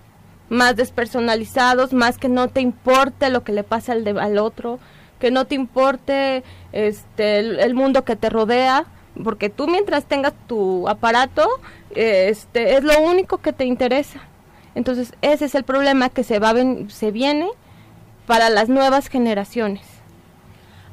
más 0.49 0.75
despersonalizados, 0.75 1.93
más 1.93 2.17
que 2.17 2.29
no 2.29 2.47
te 2.47 2.61
importe 2.61 3.29
lo 3.29 3.43
que 3.43 3.51
le 3.51 3.63
pasa 3.63 3.93
al, 3.93 4.17
al 4.17 4.37
otro, 4.37 4.79
que 5.19 5.31
no 5.31 5.45
te 5.45 5.55
importe 5.55 6.43
este, 6.71 7.39
el 7.39 7.73
mundo 7.73 8.05
que 8.05 8.15
te 8.15 8.29
rodea, 8.29 8.85
porque 9.23 9.49
tú 9.49 9.67
mientras 9.67 10.05
tengas 10.05 10.33
tu 10.47 10.87
aparato, 10.87 11.47
este, 11.95 12.77
es 12.77 12.83
lo 12.83 12.99
único 13.01 13.39
que 13.39 13.53
te 13.53 13.65
interesa. 13.65 14.21
Entonces, 14.75 15.13
ese 15.21 15.45
es 15.45 15.55
el 15.55 15.63
problema 15.63 16.09
que 16.09 16.23
se, 16.23 16.39
va 16.39 16.53
se 16.87 17.11
viene 17.11 17.49
para 18.25 18.49
las 18.49 18.69
nuevas 18.69 19.07
generaciones. 19.07 19.83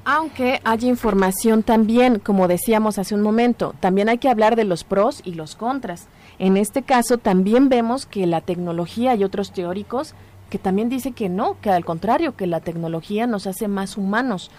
Aunque 0.04 0.60
hay 0.64 0.86
información 0.86 1.62
también, 1.62 2.18
como 2.18 2.48
decíamos 2.48 2.98
hace 2.98 3.14
un 3.14 3.22
momento, 3.22 3.74
también 3.80 4.08
hay 4.08 4.18
que 4.18 4.28
hablar 4.28 4.56
de 4.56 4.64
los 4.64 4.84
pros 4.84 5.20
y 5.24 5.34
los 5.34 5.56
contras. 5.56 6.06
En 6.38 6.56
este 6.56 6.82
caso 6.82 7.18
también 7.18 7.68
vemos 7.68 8.06
que 8.06 8.26
la 8.26 8.40
tecnología 8.40 9.14
y 9.14 9.24
otros 9.24 9.52
teóricos 9.52 10.14
que 10.50 10.58
también 10.58 10.88
dicen 10.88 11.14
que 11.14 11.28
no, 11.28 11.58
que 11.60 11.70
al 11.70 11.84
contrario, 11.84 12.36
que 12.36 12.46
la 12.46 12.60
tecnología 12.60 13.26
nos 13.26 13.46
hace 13.46 13.68
más 13.68 13.96
humanos. 13.96 14.50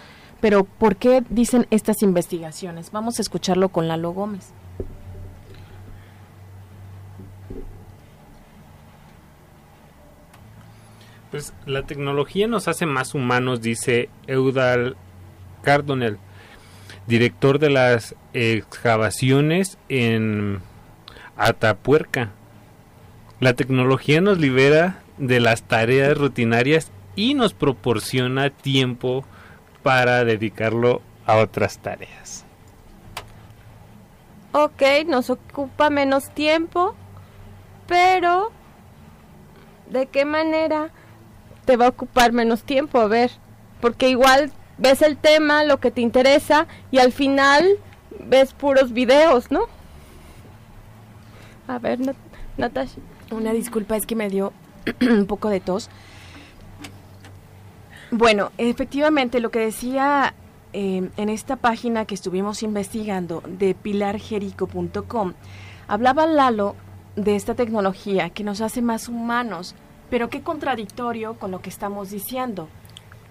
Pero 0.41 0.65
¿por 0.65 0.97
qué 0.97 1.23
dicen 1.29 1.65
estas 1.71 2.01
investigaciones? 2.01 2.91
Vamos 2.91 3.19
a 3.19 3.21
escucharlo 3.21 3.69
con 3.69 3.87
Lalo 3.87 4.11
Gómez. 4.11 4.51
Pues 11.31 11.53
la 11.65 11.83
tecnología 11.83 12.47
nos 12.47 12.67
hace 12.67 12.85
más 12.85 13.13
humanos, 13.13 13.61
dice 13.61 14.09
Eudal 14.27 14.95
Cardonel, 15.61 16.17
director 17.05 17.59
de 17.59 17.69
las 17.69 18.15
excavaciones 18.33 19.77
en 19.89 20.61
Atapuerca. 21.37 22.31
La 23.39 23.53
tecnología 23.53 24.21
nos 24.21 24.39
libera 24.39 25.03
de 25.17 25.39
las 25.39 25.63
tareas 25.63 26.17
rutinarias 26.17 26.91
y 27.15 27.33
nos 27.33 27.53
proporciona 27.53 28.49
tiempo 28.49 29.23
para 29.83 30.23
dedicarlo 30.23 31.01
a 31.25 31.37
otras 31.37 31.79
tareas. 31.79 32.45
Ok, 34.53 34.81
nos 35.05 35.29
ocupa 35.29 35.89
menos 35.89 36.29
tiempo, 36.31 36.95
pero 37.85 38.51
¿de 39.89 40.07
qué 40.07 40.25
manera 40.25 40.89
te 41.65 41.77
va 41.77 41.85
a 41.85 41.89
ocupar 41.89 42.31
menos 42.31 42.63
tiempo? 42.63 42.99
A 42.99 43.07
ver, 43.07 43.31
porque 43.81 44.09
igual 44.09 44.51
ves 44.77 45.01
el 45.01 45.17
tema, 45.17 45.63
lo 45.63 45.79
que 45.79 45.91
te 45.91 46.01
interesa, 46.01 46.67
y 46.91 46.99
al 46.99 47.11
final 47.11 47.67
ves 48.19 48.53
puros 48.53 48.93
videos, 48.93 49.51
¿no? 49.51 49.67
A 51.67 51.79
ver, 51.79 51.99
Natasha. 52.57 52.99
Una 53.31 53.51
disculpa, 53.53 53.95
es 53.95 54.05
que 54.05 54.15
me 54.15 54.29
dio 54.29 54.53
un 55.01 55.25
poco 55.25 55.49
de 55.49 55.59
tos. 55.59 55.89
Bueno, 58.09 58.51
efectivamente, 58.57 59.41
lo 59.41 59.51
que 59.51 59.59
decía 59.59 60.33
eh, 60.71 61.09
en 61.17 61.29
esta 61.29 61.57
página 61.57 62.05
que 62.05 62.15
estuvimos 62.15 62.63
investigando 62.63 63.43
de 63.45 63.75
pilarjerico.com, 63.75 65.33
hablaba 65.89 66.25
Lalo 66.25 66.75
de 67.17 67.35
esta 67.35 67.55
tecnología 67.55 68.29
que 68.29 68.45
nos 68.45 68.61
hace 68.61 68.81
más 68.81 69.09
humanos, 69.09 69.75
pero 70.09 70.29
qué 70.29 70.41
contradictorio 70.41 71.37
con 71.37 71.51
lo 71.51 71.61
que 71.61 71.69
estamos 71.69 72.11
diciendo, 72.11 72.69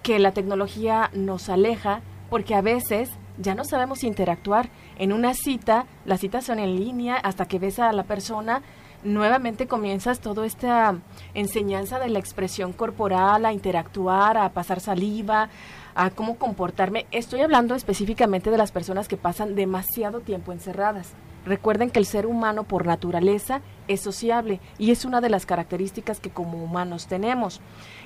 que 0.03 0.19
la 0.19 0.31
tecnología 0.31 1.09
nos 1.13 1.49
aleja 1.49 2.01
porque 2.29 2.53
a 2.53 2.61
veces 2.61 3.09
ya 3.37 3.55
no 3.55 3.63
sabemos 3.63 4.03
interactuar. 4.03 4.69
En 4.97 5.13
una 5.13 5.33
cita, 5.33 5.85
las 6.05 6.19
citas 6.19 6.45
son 6.45 6.59
en 6.59 6.75
línea 6.75 7.15
hasta 7.17 7.45
que 7.45 7.59
ves 7.59 7.79
a 7.79 7.91
la 7.93 8.03
persona 8.03 8.63
nuevamente 9.03 9.67
comienzas 9.67 10.19
toda 10.19 10.45
esta 10.45 10.95
enseñanza 11.33 11.99
de 11.99 12.09
la 12.09 12.19
expresión 12.19 12.73
corporal, 12.73 13.45
a 13.45 13.53
interactuar, 13.53 14.37
a 14.37 14.49
pasar 14.49 14.79
saliva, 14.79 15.49
a 15.95 16.09
cómo 16.09 16.37
comportarme. 16.37 17.05
Estoy 17.11 17.41
hablando 17.41 17.75
específicamente 17.75 18.51
de 18.51 18.57
las 18.57 18.71
personas 18.71 19.07
que 19.07 19.17
pasan 19.17 19.55
demasiado 19.55 20.21
tiempo 20.21 20.51
encerradas. 20.51 21.13
Recuerden 21.45 21.89
que 21.89 21.99
el 21.99 22.05
ser 22.05 22.25
humano 22.25 22.63
por 22.63 22.85
naturaleza 22.85 23.61
es 23.87 24.01
sociable 24.01 24.59
y 24.77 24.91
es 24.91 25.05
una 25.05 25.21
de 25.21 25.29
las 25.29 25.45
características 25.45 26.19
que 26.19 26.29
como 26.29 26.61
humanos 26.61 27.07
tenemos. 27.07 27.61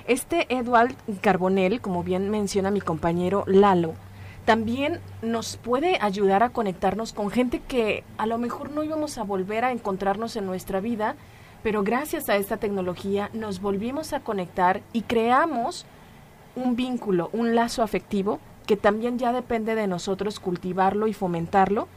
Este 0.06 0.46
Eduard 0.54 0.94
Carbonell, 1.20 1.80
como 1.80 2.04
bien 2.04 2.30
menciona 2.30 2.70
mi 2.70 2.80
compañero 2.80 3.42
Lalo, 3.46 3.94
también 4.44 5.00
nos 5.22 5.56
puede 5.56 5.98
ayudar 6.00 6.42
a 6.42 6.50
conectarnos 6.50 7.12
con 7.12 7.30
gente 7.30 7.60
que 7.60 8.04
a 8.18 8.26
lo 8.26 8.38
mejor 8.38 8.70
no 8.72 8.82
íbamos 8.82 9.18
a 9.18 9.22
volver 9.22 9.64
a 9.64 9.72
encontrarnos 9.72 10.36
en 10.36 10.46
nuestra 10.46 10.80
vida, 10.80 11.14
pero 11.62 11.84
gracias 11.84 12.28
a 12.28 12.36
esta 12.36 12.56
tecnología 12.56 13.30
nos 13.32 13.60
volvimos 13.60 14.12
a 14.12 14.20
conectar 14.20 14.82
y 14.92 15.02
creamos 15.02 15.86
un 16.56 16.74
vínculo, 16.74 17.30
un 17.32 17.54
lazo 17.54 17.82
afectivo 17.82 18.40
que 18.66 18.76
también 18.76 19.18
ya 19.18 19.32
depende 19.32 19.74
de 19.74 19.86
nosotros 19.86 20.40
cultivarlo 20.40 21.06
y 21.06 21.12
fomentarlo 21.12 21.88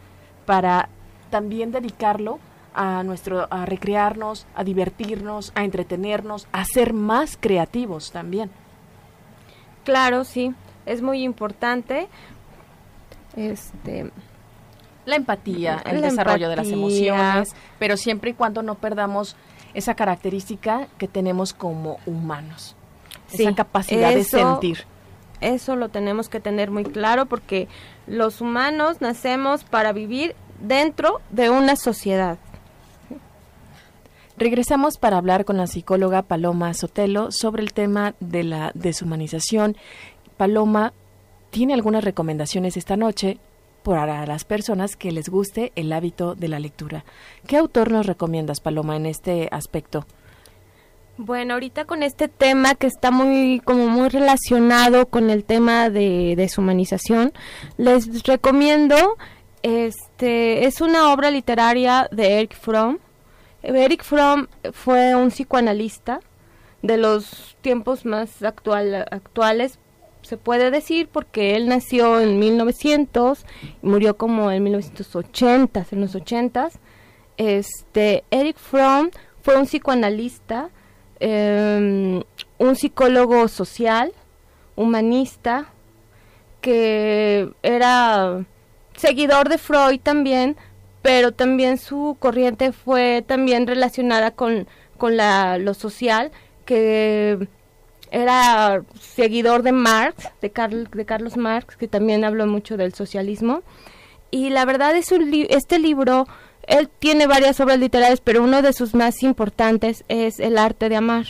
para 0.46 0.90
también 1.30 1.72
dedicarlo 1.72 2.40
a 2.74 3.04
nuestro 3.04 3.48
a 3.50 3.66
recrearnos, 3.66 4.46
a 4.56 4.64
divertirnos, 4.64 5.52
a 5.56 5.64
entretenernos, 5.64 6.48
a 6.52 6.66
ser 6.66 6.94
más 6.94 7.38
creativos 7.40 8.12
también. 8.12 8.52
Claro, 9.84 10.24
sí, 10.26 10.54
es 10.86 11.02
muy 11.02 11.24
importante. 11.24 12.08
Este 13.36 14.12
la 15.06 15.16
empatía, 15.16 15.84
el 15.86 16.02
desarrollo 16.02 16.50
de 16.50 16.56
las 16.56 16.68
emociones, 16.68 17.56
pero 17.78 17.96
siempre 17.96 18.32
y 18.32 18.34
cuando 18.34 18.64
no 18.64 18.76
perdamos 18.76 19.36
esa 19.74 19.94
característica 19.94 20.88
que 20.98 21.08
tenemos 21.08 21.54
como 21.54 22.00
humanos, 22.06 22.76
esa 23.32 23.54
capacidad 23.54 24.14
de 24.14 24.24
sentir. 24.24 24.86
Eso 25.42 25.76
lo 25.76 25.90
tenemos 25.90 26.30
que 26.30 26.40
tener 26.40 26.72
muy 26.72 26.86
claro 26.86 27.26
porque 27.26 27.68
los 28.08 28.42
humanos 28.42 29.02
nacemos 29.02 29.64
para 29.64 29.92
vivir 29.92 30.36
dentro 30.60 31.22
de 31.30 31.50
una 31.50 31.76
sociedad. 31.76 32.40
Regresamos 34.38 34.98
para 34.98 35.18
hablar 35.18 35.46
con 35.46 35.58
la 35.58 35.68
psicóloga 35.68 36.24
Paloma 36.24 36.74
Sotelo 36.74 37.32
sobre 37.32 37.64
el 37.64 37.74
tema 37.74 38.16
de 38.20 38.44
la 38.44 38.72
deshumanización. 38.74 39.78
Paloma, 40.36 40.94
¿tiene 41.56 41.74
algunas 41.74 42.04
recomendaciones 42.04 42.76
esta 42.76 42.98
noche 42.98 43.38
para 43.82 44.26
las 44.26 44.44
personas 44.44 44.98
que 44.98 45.14
les 45.14 45.30
guste 45.30 45.72
el 45.78 45.94
hábito 45.94 46.36
de 46.36 46.50
la 46.50 46.60
lectura? 46.60 47.06
¿Qué 47.48 47.56
autor 47.56 47.94
nos 47.94 48.06
recomiendas, 48.06 48.60
Paloma, 48.60 48.98
en 48.98 49.06
este 49.06 49.48
aspecto? 49.54 50.06
Bueno, 51.16 51.54
ahorita 51.54 51.86
con 51.86 52.04
este 52.04 52.28
tema 52.28 52.76
que 52.76 52.88
está 52.88 53.10
muy 53.10 53.62
como 53.64 53.88
muy 53.88 54.10
relacionado 54.10 55.06
con 55.06 55.30
el 55.30 55.46
tema 55.46 55.90
de 55.90 56.34
deshumanización, 56.36 57.32
les 57.78 58.24
recomiendo 58.24 59.16
este 59.64 60.66
es 60.66 60.82
una 60.82 61.14
obra 61.14 61.32
literaria 61.32 62.10
de 62.12 62.34
Eric 62.40 62.58
Fromm. 62.60 62.98
Eric 63.64 64.04
Fromm 64.04 64.48
fue 64.74 65.16
un 65.16 65.30
psicoanalista 65.30 66.20
de 66.82 66.98
los 66.98 67.56
tiempos 67.62 68.04
más 68.04 68.44
actual, 68.44 69.06
actuales, 69.10 69.80
se 70.26 70.38
puede 70.38 70.72
decir, 70.72 71.08
porque 71.12 71.56
él 71.56 71.68
nació 71.68 72.20
en 72.20 72.40
1900 72.40 73.46
y 73.82 73.86
murió 73.86 74.18
como 74.18 74.52
en 74.52 74.64
1980, 74.64 75.86
en 75.92 76.02
los 76.02 76.16
80. 76.16 76.70
Este, 77.38 78.24
Eric 78.32 78.58
Fromm 78.58 79.10
fue 79.42 79.58
un 79.58 79.66
psicoanalista 79.66 80.70
Em, 81.20 82.24
un 82.58 82.76
psicólogo 82.76 83.48
social, 83.48 84.12
humanista, 84.76 85.68
que 86.62 87.50
era 87.64 88.46
seguidor 88.98 89.50
de 89.50 89.58
Freud 89.58 90.00
también, 90.02 90.58
pero 91.02 91.32
también 91.32 91.78
su 91.78 92.18
corriente 92.20 92.72
fue 92.74 93.24
también 93.26 93.68
relacionada 93.68 94.32
con, 94.32 94.68
con 94.98 95.16
la, 95.18 95.58
lo 95.58 95.74
social, 95.74 96.32
que 96.66 97.48
era 98.12 98.84
seguidor 99.00 99.64
de 99.64 99.72
Marx, 99.72 100.30
de, 100.42 100.50
de 100.50 101.06
Carlos 101.06 101.38
Marx, 101.38 101.76
que 101.76 101.88
también 101.88 102.24
habló 102.24 102.48
mucho 102.48 102.78
del 102.78 102.94
socialismo. 102.94 103.64
Y 104.32 104.50
la 104.50 104.66
verdad 104.66 104.96
es 104.96 105.12
un 105.12 105.32
este 105.50 105.80
libro 105.80 106.28
él 106.68 106.90
tiene 107.00 107.28
varias 107.28 107.60
obras 107.60 107.80
literarias, 107.80 108.22
pero 108.22 108.44
uno 108.44 108.62
de 108.62 108.74
sus 108.74 108.96
más 108.96 109.22
importantes 109.24 110.04
es 110.08 110.40
El 110.40 110.58
arte 110.58 110.90
de 110.90 110.96
amar, 110.96 111.26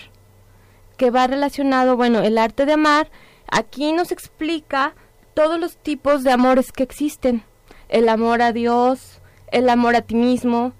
que 0.97 1.11
va 1.11 1.27
relacionado, 1.27 1.97
bueno, 1.97 2.21
el 2.21 2.37
arte 2.37 2.65
de 2.65 2.73
amar, 2.73 3.09
aquí 3.51 3.91
nos 3.91 4.11
explica 4.11 4.93
todos 5.33 5.59
los 5.59 5.75
tipos 5.77 6.23
de 6.23 6.31
amores 6.31 6.71
que 6.71 6.83
existen. 6.83 7.43
El 7.89 8.07
amor 8.07 8.41
a 8.41 8.53
Dios, 8.53 9.21
el 9.51 9.69
amor 9.69 9.95
a 9.95 10.01
ti 10.01 10.15
mismo, 10.15 10.73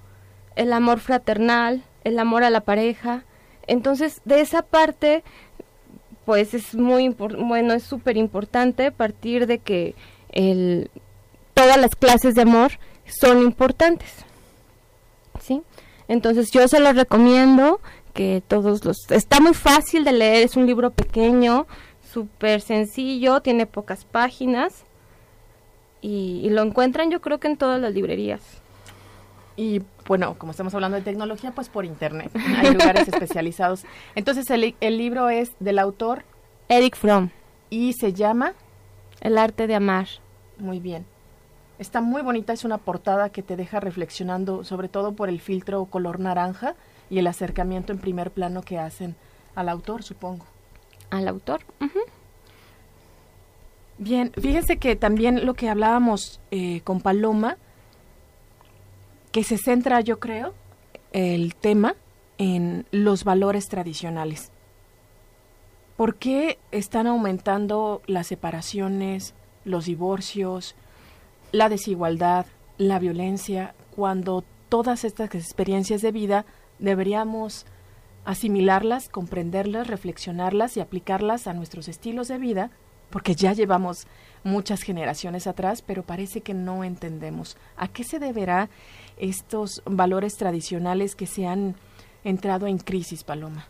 el 0.56 0.72
amor 0.72 1.00
fraternal, 1.00 1.84
el 2.06 2.18
amor 2.18 2.44
a 2.44 2.50
la 2.50 2.62
pareja. 2.62 3.26
Entonces, 3.68 4.22
de 4.24 4.40
esa 4.40 4.62
parte, 4.62 5.24
pues 6.26 6.54
es 6.54 6.76
muy 6.76 7.10
bueno, 7.10 7.74
es 7.74 7.84
súper 7.84 8.18
importante 8.18 8.92
partir 8.92 9.48
de 9.48 9.60
que 9.60 9.96
el, 10.30 10.90
todas 11.54 11.78
las 11.78 11.96
clases 11.96 12.36
de 12.36 12.42
amor 12.42 12.74
son 13.06 13.42
importantes. 13.42 14.26
¿sí? 15.42 15.62
Entonces 16.08 16.52
yo 16.52 16.68
se 16.68 16.80
lo 16.80 16.92
recomiendo 16.94 17.80
que 18.14 18.42
todos 18.48 18.86
los... 18.86 19.10
Está 19.12 19.40
muy 19.40 19.54
fácil 19.54 20.04
de 20.04 20.14
leer, 20.14 20.44
es 20.44 20.56
un 20.56 20.66
libro 20.66 20.92
pequeño, 20.92 21.68
súper 22.12 22.62
sencillo, 22.62 23.42
tiene 23.42 23.66
pocas 23.66 24.06
páginas 24.06 24.86
y, 26.02 26.50
lo 26.50 26.62
encuentran 26.62 27.10
yo 27.10 27.20
creo 27.20 27.40
que 27.40 27.48
en 27.48 27.58
todas 27.58 27.82
las 27.82 27.94
librerías. 27.94 28.42
Y 29.58 29.82
bueno, 30.08 30.36
como 30.38 30.52
estamos 30.52 30.74
hablando 30.74 30.98
de 30.98 31.04
tecnología, 31.04 31.52
pues 31.52 31.70
por 31.70 31.86
internet. 31.86 32.32
Hay 32.58 32.72
lugares 32.72 33.08
especializados. 33.08 33.86
Entonces 34.16 34.50
el, 34.50 34.76
el 34.80 34.98
libro 34.98 35.30
es 35.30 35.52
del 35.60 35.80
autor 35.80 36.24
Eric 36.70 36.96
Fromm. 36.96 37.30
Y 37.70 37.94
se 37.94 38.14
llama 38.14 38.54
El 39.22 39.38
arte 39.38 39.68
de 39.68 39.76
amar. 39.76 40.08
Muy 40.58 40.80
bien. 40.80 41.06
Está 41.78 42.00
muy 42.00 42.22
bonita, 42.22 42.54
es 42.54 42.64
una 42.64 42.78
portada 42.78 43.30
que 43.30 43.44
te 43.44 43.58
deja 43.58 43.80
reflexionando, 43.80 44.64
sobre 44.64 44.88
todo 44.88 45.14
por 45.14 45.28
el 45.28 45.42
filtro 45.42 45.86
color 45.86 46.20
naranja 46.20 46.76
y 47.10 47.20
el 47.20 47.28
acercamiento 47.28 47.92
en 47.92 48.00
primer 48.00 48.32
plano 48.32 48.62
que 48.62 48.80
hacen 48.80 49.16
al 49.56 49.68
autor, 49.68 50.04
supongo. 50.04 50.46
Al 51.10 51.28
autor. 51.28 51.62
Bien, 53.98 54.32
fíjense 54.40 54.78
que 54.78 54.96
también 54.96 55.46
lo 55.46 55.54
que 55.54 55.70
hablábamos 55.70 56.40
eh, 56.52 56.82
con 56.82 57.02
Paloma, 57.02 57.58
que 59.36 59.44
se 59.44 59.58
centra, 59.58 60.00
yo 60.00 60.18
creo, 60.22 60.54
el 61.12 61.56
tema 61.56 61.98
en 62.38 62.86
los 62.92 63.26
valores 63.26 63.68
tradicionales. 63.68 64.50
¿Por 65.98 66.16
qué 66.16 66.58
están 66.72 67.06
aumentando 67.06 68.02
las 68.08 68.28
separaciones, 68.28 69.34
los 69.66 69.88
divorcios, 69.88 70.76
la 71.52 71.68
desigualdad, 71.68 72.46
la 72.78 72.98
violencia, 72.98 73.76
cuando 73.94 74.46
todas 74.70 75.04
estas 75.04 75.36
experiencias 75.36 76.02
de 76.02 76.14
vida 76.14 76.46
deberíamos 76.80 77.66
asimilarlas, 78.24 79.10
comprenderlas, 79.10 79.88
reflexionarlas 79.88 80.78
y 80.78 80.80
aplicarlas 80.80 81.48
a 81.48 81.54
nuestros 81.54 81.90
estilos 81.90 82.30
de 82.30 82.38
vida, 82.38 82.72
porque 83.10 83.36
ya 83.36 83.54
llevamos 83.54 84.08
muchas 84.44 84.82
generaciones 84.82 85.48
atrás, 85.48 85.82
pero 85.82 86.04
parece 86.04 86.42
que 86.42 86.54
no 86.54 86.84
entendemos 86.84 87.58
a 87.78 87.88
qué 87.88 88.04
se 88.04 88.20
deberá 88.20 88.70
estos 89.18 89.82
valores 89.86 90.36
tradicionales 90.36 91.16
que 91.16 91.26
se 91.26 91.48
han 91.48 91.76
entrado 92.24 92.68
en 92.68 92.78
crisis, 92.78 93.24
Paloma. 93.24 93.68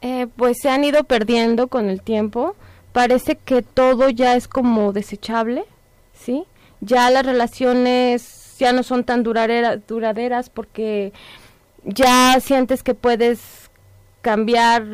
Eh, 0.00 0.26
pues 0.36 0.58
se 0.60 0.70
han 0.70 0.84
ido 0.84 1.04
perdiendo 1.04 1.68
con 1.68 1.88
el 1.88 2.02
tiempo. 2.02 2.56
Parece 2.92 3.36
que 3.36 3.62
todo 3.62 4.08
ya 4.10 4.36
es 4.36 4.48
como 4.48 4.92
desechable, 4.92 5.64
¿sí? 6.12 6.44
ya 6.84 7.10
las 7.10 7.24
relaciones 7.24 8.56
ya 8.58 8.72
no 8.72 8.82
son 8.82 9.04
tan 9.04 9.22
duraderas 9.22 10.50
porque 10.50 11.12
ya 11.84 12.38
sientes 12.40 12.82
que 12.82 12.94
puedes 12.94 13.40
cambiar 14.22 14.84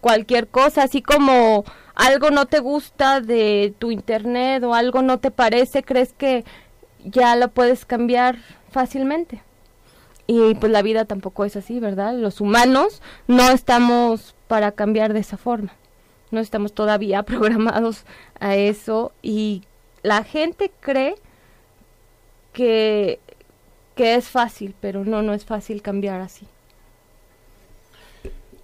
cualquier 0.00 0.48
cosa, 0.48 0.84
así 0.84 1.02
como 1.02 1.64
algo 1.98 2.30
no 2.30 2.46
te 2.46 2.60
gusta 2.60 3.20
de 3.20 3.74
tu 3.78 3.90
internet 3.90 4.62
o 4.62 4.72
algo 4.72 5.02
no 5.02 5.18
te 5.18 5.32
parece, 5.32 5.82
crees 5.82 6.12
que 6.12 6.44
ya 7.04 7.34
lo 7.34 7.48
puedes 7.48 7.84
cambiar 7.84 8.38
fácilmente. 8.70 9.42
Y 10.28 10.54
pues 10.54 10.70
la 10.70 10.82
vida 10.82 11.06
tampoco 11.06 11.44
es 11.44 11.56
así, 11.56 11.80
¿verdad? 11.80 12.14
Los 12.14 12.40
humanos 12.40 13.02
no 13.26 13.50
estamos 13.50 14.36
para 14.46 14.72
cambiar 14.72 15.12
de 15.12 15.20
esa 15.20 15.36
forma. 15.36 15.72
No 16.30 16.38
estamos 16.38 16.72
todavía 16.72 17.22
programados 17.24 18.04
a 18.38 18.54
eso 18.54 19.10
y 19.20 19.64
la 20.02 20.22
gente 20.22 20.70
cree 20.78 21.16
que, 22.52 23.18
que 23.96 24.14
es 24.14 24.28
fácil, 24.28 24.76
pero 24.80 25.04
no, 25.04 25.22
no 25.22 25.34
es 25.34 25.44
fácil 25.44 25.82
cambiar 25.82 26.20
así. 26.20 26.46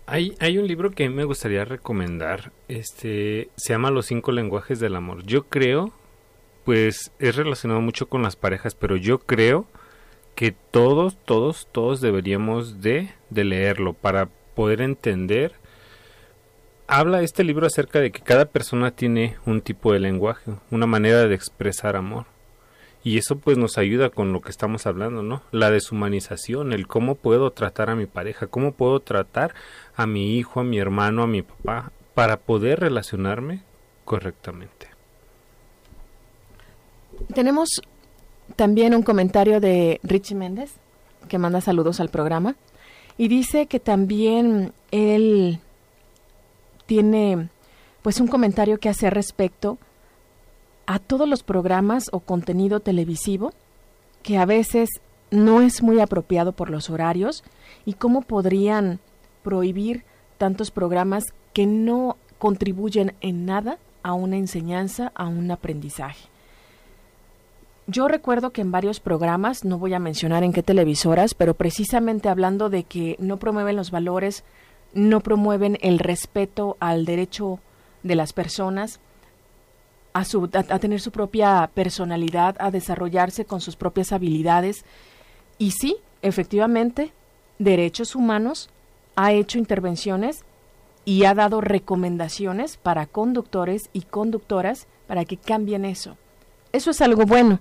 Hay, 0.07 0.37
hay 0.39 0.59
un 0.59 0.67
libro 0.67 0.91
que 0.91 1.09
me 1.09 1.25
gustaría 1.25 1.65
recomendar, 1.65 2.53
este, 2.69 3.49
se 3.57 3.73
llama 3.73 3.91
Los 3.91 4.07
cinco 4.07 4.33
lenguajes 4.33 4.79
del 4.79 4.97
amor. 4.97 5.25
Yo 5.25 5.45
creo, 5.45 5.93
pues 6.65 7.11
es 7.19 7.37
relacionado 7.37 7.81
mucho 7.81 8.07
con 8.09 8.23
las 8.23 8.37
parejas, 8.37 8.75
pero 8.75 8.97
yo 8.97 9.21
creo 9.21 9.67
que 10.35 10.53
todos, 10.53 11.17
todos, 11.25 11.69
todos 11.73 12.03
deberíamos 12.03 12.83
de, 12.83 13.15
de 13.31 13.45
leerlo 13.45 13.95
para 13.95 14.29
poder 14.55 14.83
entender. 14.83 15.53
Habla 16.87 17.23
este 17.23 17.43
libro 17.43 17.67
acerca 17.67 18.01
de 18.01 18.13
que 18.13 18.21
cada 18.21 18.45
persona 18.45 18.91
tiene 18.91 19.37
un 19.47 19.63
tipo 19.63 19.93
de 19.95 20.01
lenguaje, 20.01 20.53
una 20.71 20.87
manera 20.87 21.27
de 21.27 21.35
expresar 21.35 21.97
amor. 21.97 22.27
Y 23.05 23.19
eso 23.19 23.37
pues 23.37 23.59
nos 23.59 23.77
ayuda 23.77 24.09
con 24.09 24.33
lo 24.33 24.41
que 24.41 24.51
estamos 24.51 24.87
hablando, 24.87 25.23
¿no? 25.23 25.43
La 25.51 25.71
deshumanización, 25.71 26.73
el 26.73 26.87
cómo 26.87 27.17
puedo 27.17 27.51
tratar 27.51 27.91
a 27.91 27.97
mi 27.97 28.07
pareja, 28.07 28.47
cómo 28.47 28.73
puedo 28.73 29.01
tratar 29.01 29.55
a 29.97 30.07
mi 30.07 30.37
hijo, 30.37 30.61
a 30.61 30.65
mi 30.65 30.79
hermano, 30.79 31.23
a 31.23 31.27
mi 31.27 31.43
papá, 31.43 31.93
para 32.15 32.37
poder 32.39 32.81
relacionarme 32.81 33.63
correctamente. 34.05 34.89
Tenemos 37.35 37.81
también 38.57 38.95
un 38.95 39.03
comentario 39.03 39.61
de 39.61 40.01
Richie 40.03 40.35
Méndez 40.35 40.73
que 41.29 41.39
manda 41.39 41.61
saludos 41.61 42.01
al 42.01 42.09
programa 42.09 42.57
y 43.17 43.29
dice 43.29 43.67
que 43.67 43.81
también 43.81 44.73
él 44.91 45.61
tiene 46.87 47.49
pues 48.03 48.21
un 48.21 48.29
comentario 48.29 48.79
que 48.79 48.89
hace 48.89 49.09
respecto 49.09 49.79
a 50.87 50.99
todos 50.99 51.29
los 51.29 51.43
programas 51.43 52.11
o 52.13 52.21
contenido 52.21 52.81
televisivo 52.81 53.53
que 54.23 54.37
a 54.37 54.45
veces 54.45 54.91
no 55.31 55.63
es 55.63 55.83
muy 55.83 56.01
apropiado 56.01 56.53
por 56.53 56.71
los 56.71 56.91
horarios 56.91 57.43
y 57.87 57.95
cómo 57.95 58.23
podrían 58.23 59.01
prohibir 59.45 60.03
tantos 60.39 60.73
programas 60.73 61.27
que 61.53 61.67
no 61.67 62.17
contribuyen 62.39 63.15
en 63.21 63.47
nada 63.47 63.79
a 64.03 64.13
una 64.13 64.37
enseñanza, 64.37 65.13
a 65.15 65.29
un 65.29 65.51
aprendizaje. 65.51 66.29
Yo 67.87 68.09
recuerdo 68.09 68.51
que 68.51 68.63
en 68.63 68.73
varios 68.73 68.99
programas, 68.99 69.65
no 69.65 69.79
voy 69.79 69.95
a 69.95 69.99
mencionar 69.99 70.43
en 70.43 70.53
qué 70.53 70.63
televisoras, 70.63 71.35
pero 71.35 71.55
precisamente 71.55 72.29
hablando 72.29 72.71
de 72.71 72.85
que 72.85 73.17
no 73.19 73.37
promueven 73.37 73.77
los 73.77 73.91
valores, 73.91 74.43
no 74.95 75.21
promueven 75.21 75.79
el 75.83 75.99
respeto 75.99 76.77
al 76.81 77.05
derecho 77.05 77.61
de 78.03 78.15
las 78.15 78.33
personas, 78.33 79.01
a, 80.15 80.25
su, 80.25 80.49
a, 80.53 80.79
tener 80.79 81.01
su 81.01 81.11
propia 81.11 81.71
personalidad, 81.75 82.57
a 82.59 82.71
desarrollarse 82.71 83.45
con 83.45 83.61
sus 83.61 83.77
propias 83.77 84.13
habilidades. 84.13 84.85
Y 85.59 85.73
sí, 85.73 85.97
efectivamente, 86.23 87.13
Derechos 87.59 88.15
Humanos 88.15 88.71
ha 89.17 89.33
hecho 89.33 89.59
intervenciones 89.59 90.45
y 91.05 91.25
ha 91.25 91.35
dado 91.35 91.61
recomendaciones 91.61 92.77
para 92.77 93.07
conductores 93.07 93.91
y 93.93 94.03
conductoras 94.03 94.87
para 95.07 95.25
que 95.25 95.37
cambien 95.37 95.85
eso. 95.85 96.17
Eso 96.73 96.91
es 96.91 97.01
algo 97.01 97.25
bueno 97.25 97.61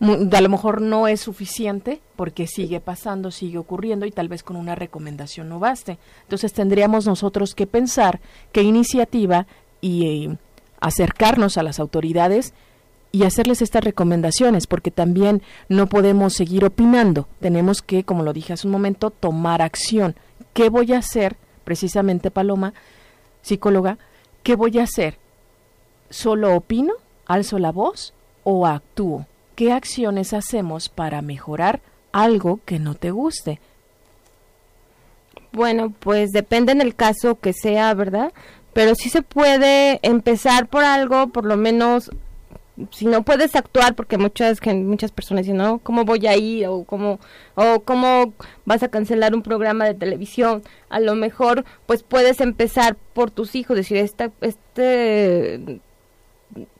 a 0.00 0.40
lo 0.40 0.48
mejor 0.48 0.80
no 0.80 1.08
es 1.08 1.20
suficiente 1.20 2.00
porque 2.16 2.46
sigue 2.46 2.80
pasando, 2.80 3.30
sigue 3.30 3.58
ocurriendo 3.58 4.06
y 4.06 4.10
tal 4.10 4.28
vez 4.28 4.42
con 4.42 4.56
una 4.56 4.74
recomendación 4.74 5.48
no 5.48 5.58
baste. 5.58 5.98
Entonces 6.22 6.52
tendríamos 6.52 7.06
nosotros 7.06 7.54
que 7.54 7.66
pensar 7.66 8.20
qué 8.52 8.62
iniciativa 8.62 9.46
y 9.80 10.06
eh, 10.06 10.36
acercarnos 10.80 11.56
a 11.56 11.62
las 11.62 11.78
autoridades 11.78 12.54
y 13.12 13.22
hacerles 13.22 13.62
estas 13.62 13.84
recomendaciones, 13.84 14.66
porque 14.66 14.90
también 14.90 15.40
no 15.68 15.86
podemos 15.86 16.34
seguir 16.34 16.64
opinando. 16.64 17.28
Tenemos 17.38 17.80
que, 17.80 18.02
como 18.02 18.24
lo 18.24 18.32
dije 18.32 18.52
hace 18.52 18.66
un 18.66 18.72
momento, 18.72 19.10
tomar 19.10 19.62
acción. 19.62 20.16
¿Qué 20.54 20.68
voy 20.68 20.92
a 20.92 20.98
hacer? 20.98 21.36
Precisamente, 21.64 22.30
Paloma, 22.30 22.72
psicóloga, 23.42 23.98
¿qué 24.42 24.54
voy 24.54 24.78
a 24.78 24.84
hacer? 24.84 25.18
¿Solo 26.10 26.54
opino? 26.56 26.94
¿Alzo 27.26 27.58
la 27.58 27.72
voz? 27.72 28.14
¿O 28.44 28.66
actúo? 28.66 29.26
¿Qué 29.56 29.72
acciones 29.72 30.32
hacemos 30.32 30.88
para 30.88 31.22
mejorar 31.22 31.80
algo 32.12 32.60
que 32.64 32.78
no 32.78 32.94
te 32.94 33.10
guste? 33.10 33.60
Bueno, 35.52 35.92
pues 35.98 36.30
depende 36.30 36.72
en 36.72 36.80
el 36.80 36.94
caso 36.94 37.40
que 37.40 37.52
sea, 37.52 37.92
¿verdad? 37.94 38.32
Pero 38.72 38.94
sí 38.94 39.08
se 39.10 39.22
puede 39.22 39.98
empezar 40.02 40.68
por 40.68 40.84
algo, 40.84 41.28
por 41.28 41.44
lo 41.44 41.56
menos 41.56 42.10
si 42.90 43.06
no 43.06 43.22
puedes 43.22 43.54
actuar 43.54 43.94
porque 43.94 44.18
muchas 44.18 44.58
muchas 44.66 45.12
personas 45.12 45.44
dicen 45.44 45.58
no 45.58 45.78
cómo 45.78 46.04
voy 46.04 46.26
a 46.26 46.36
ir 46.36 46.66
o 46.66 46.84
cómo 46.84 47.20
o 47.54 47.80
cómo 47.80 48.32
vas 48.64 48.82
a 48.82 48.88
cancelar 48.88 49.34
un 49.34 49.42
programa 49.42 49.84
de 49.84 49.94
televisión 49.94 50.62
a 50.88 50.98
lo 50.98 51.14
mejor 51.14 51.64
pues 51.86 52.02
puedes 52.02 52.40
empezar 52.40 52.96
por 53.12 53.30
tus 53.30 53.54
hijos 53.54 53.76
decir 53.76 53.98
esta 53.98 54.32
este 54.40 55.80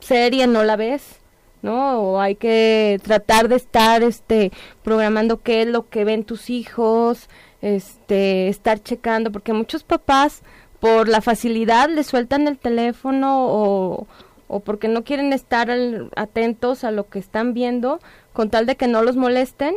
serie 0.00 0.46
no 0.46 0.64
la 0.64 0.76
ves 0.76 1.20
¿no? 1.64 1.98
O 2.00 2.20
hay 2.20 2.36
que 2.36 3.00
tratar 3.02 3.48
de 3.48 3.56
estar 3.56 4.02
este 4.02 4.52
programando 4.82 5.42
qué 5.42 5.62
es 5.62 5.68
lo 5.68 5.88
que 5.88 6.04
ven 6.04 6.24
tus 6.24 6.50
hijos, 6.50 7.30
este 7.62 8.48
estar 8.48 8.80
checando 8.80 9.32
porque 9.32 9.54
muchos 9.54 9.82
papás 9.82 10.42
por 10.78 11.08
la 11.08 11.22
facilidad 11.22 11.88
le 11.88 12.04
sueltan 12.04 12.46
el 12.46 12.58
teléfono 12.58 13.46
o, 13.48 14.06
o 14.48 14.60
porque 14.60 14.88
no 14.88 15.04
quieren 15.04 15.32
estar 15.32 15.70
atentos 16.16 16.84
a 16.84 16.90
lo 16.90 17.08
que 17.08 17.18
están 17.18 17.54
viendo 17.54 18.00
con 18.32 18.50
tal 18.50 18.66
de 18.66 18.76
que 18.76 18.88
no 18.88 19.02
los 19.02 19.16
molesten, 19.16 19.74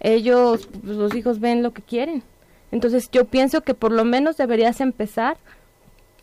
ellos 0.00 0.68
pues, 0.82 0.96
los 0.96 1.14
hijos 1.14 1.40
ven 1.40 1.62
lo 1.62 1.72
que 1.72 1.82
quieren. 1.82 2.22
Entonces 2.70 3.10
yo 3.10 3.26
pienso 3.26 3.62
que 3.62 3.74
por 3.74 3.92
lo 3.92 4.04
menos 4.04 4.36
deberías 4.36 4.80
empezar 4.80 5.36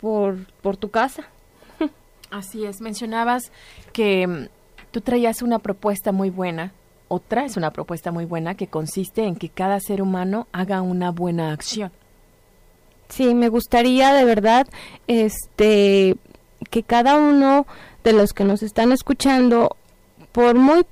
por, 0.02 0.46
por 0.62 0.78
tu 0.78 0.90
casa. 0.90 1.28
Así 2.32 2.66
es, 2.66 2.82
mencionabas 2.82 3.52
que 3.94 4.50
Tú 4.92 5.02
traías 5.02 5.42
una 5.42 5.60
propuesta 5.60 6.12
muy 6.12 6.32
buena, 6.32 6.74
o 7.08 7.20
traes 7.20 7.58
una 7.58 7.72
propuesta 7.72 8.12
muy 8.12 8.26
buena 8.26 8.56
que 8.56 8.68
consiste 8.68 9.24
en 9.24 9.36
que 9.36 9.50
cada 9.50 9.80
ser 9.80 10.02
humano 10.02 10.48
haga 10.52 10.82
una 10.82 11.12
buena 11.12 11.52
acción. 11.52 11.92
Sí, 13.10 13.36
me 13.36 13.50
gustaría 13.50 14.14
de 14.14 14.26
verdad 14.26 14.68
este 15.08 16.16
que 16.70 16.84
cada 16.84 17.16
uno 17.16 17.66
de 18.04 18.14
los 18.14 18.34
que 18.34 18.44
nos 18.44 18.64
están 18.64 18.92
escuchando 18.92 19.76
por 20.32 20.56
muy 20.56 20.86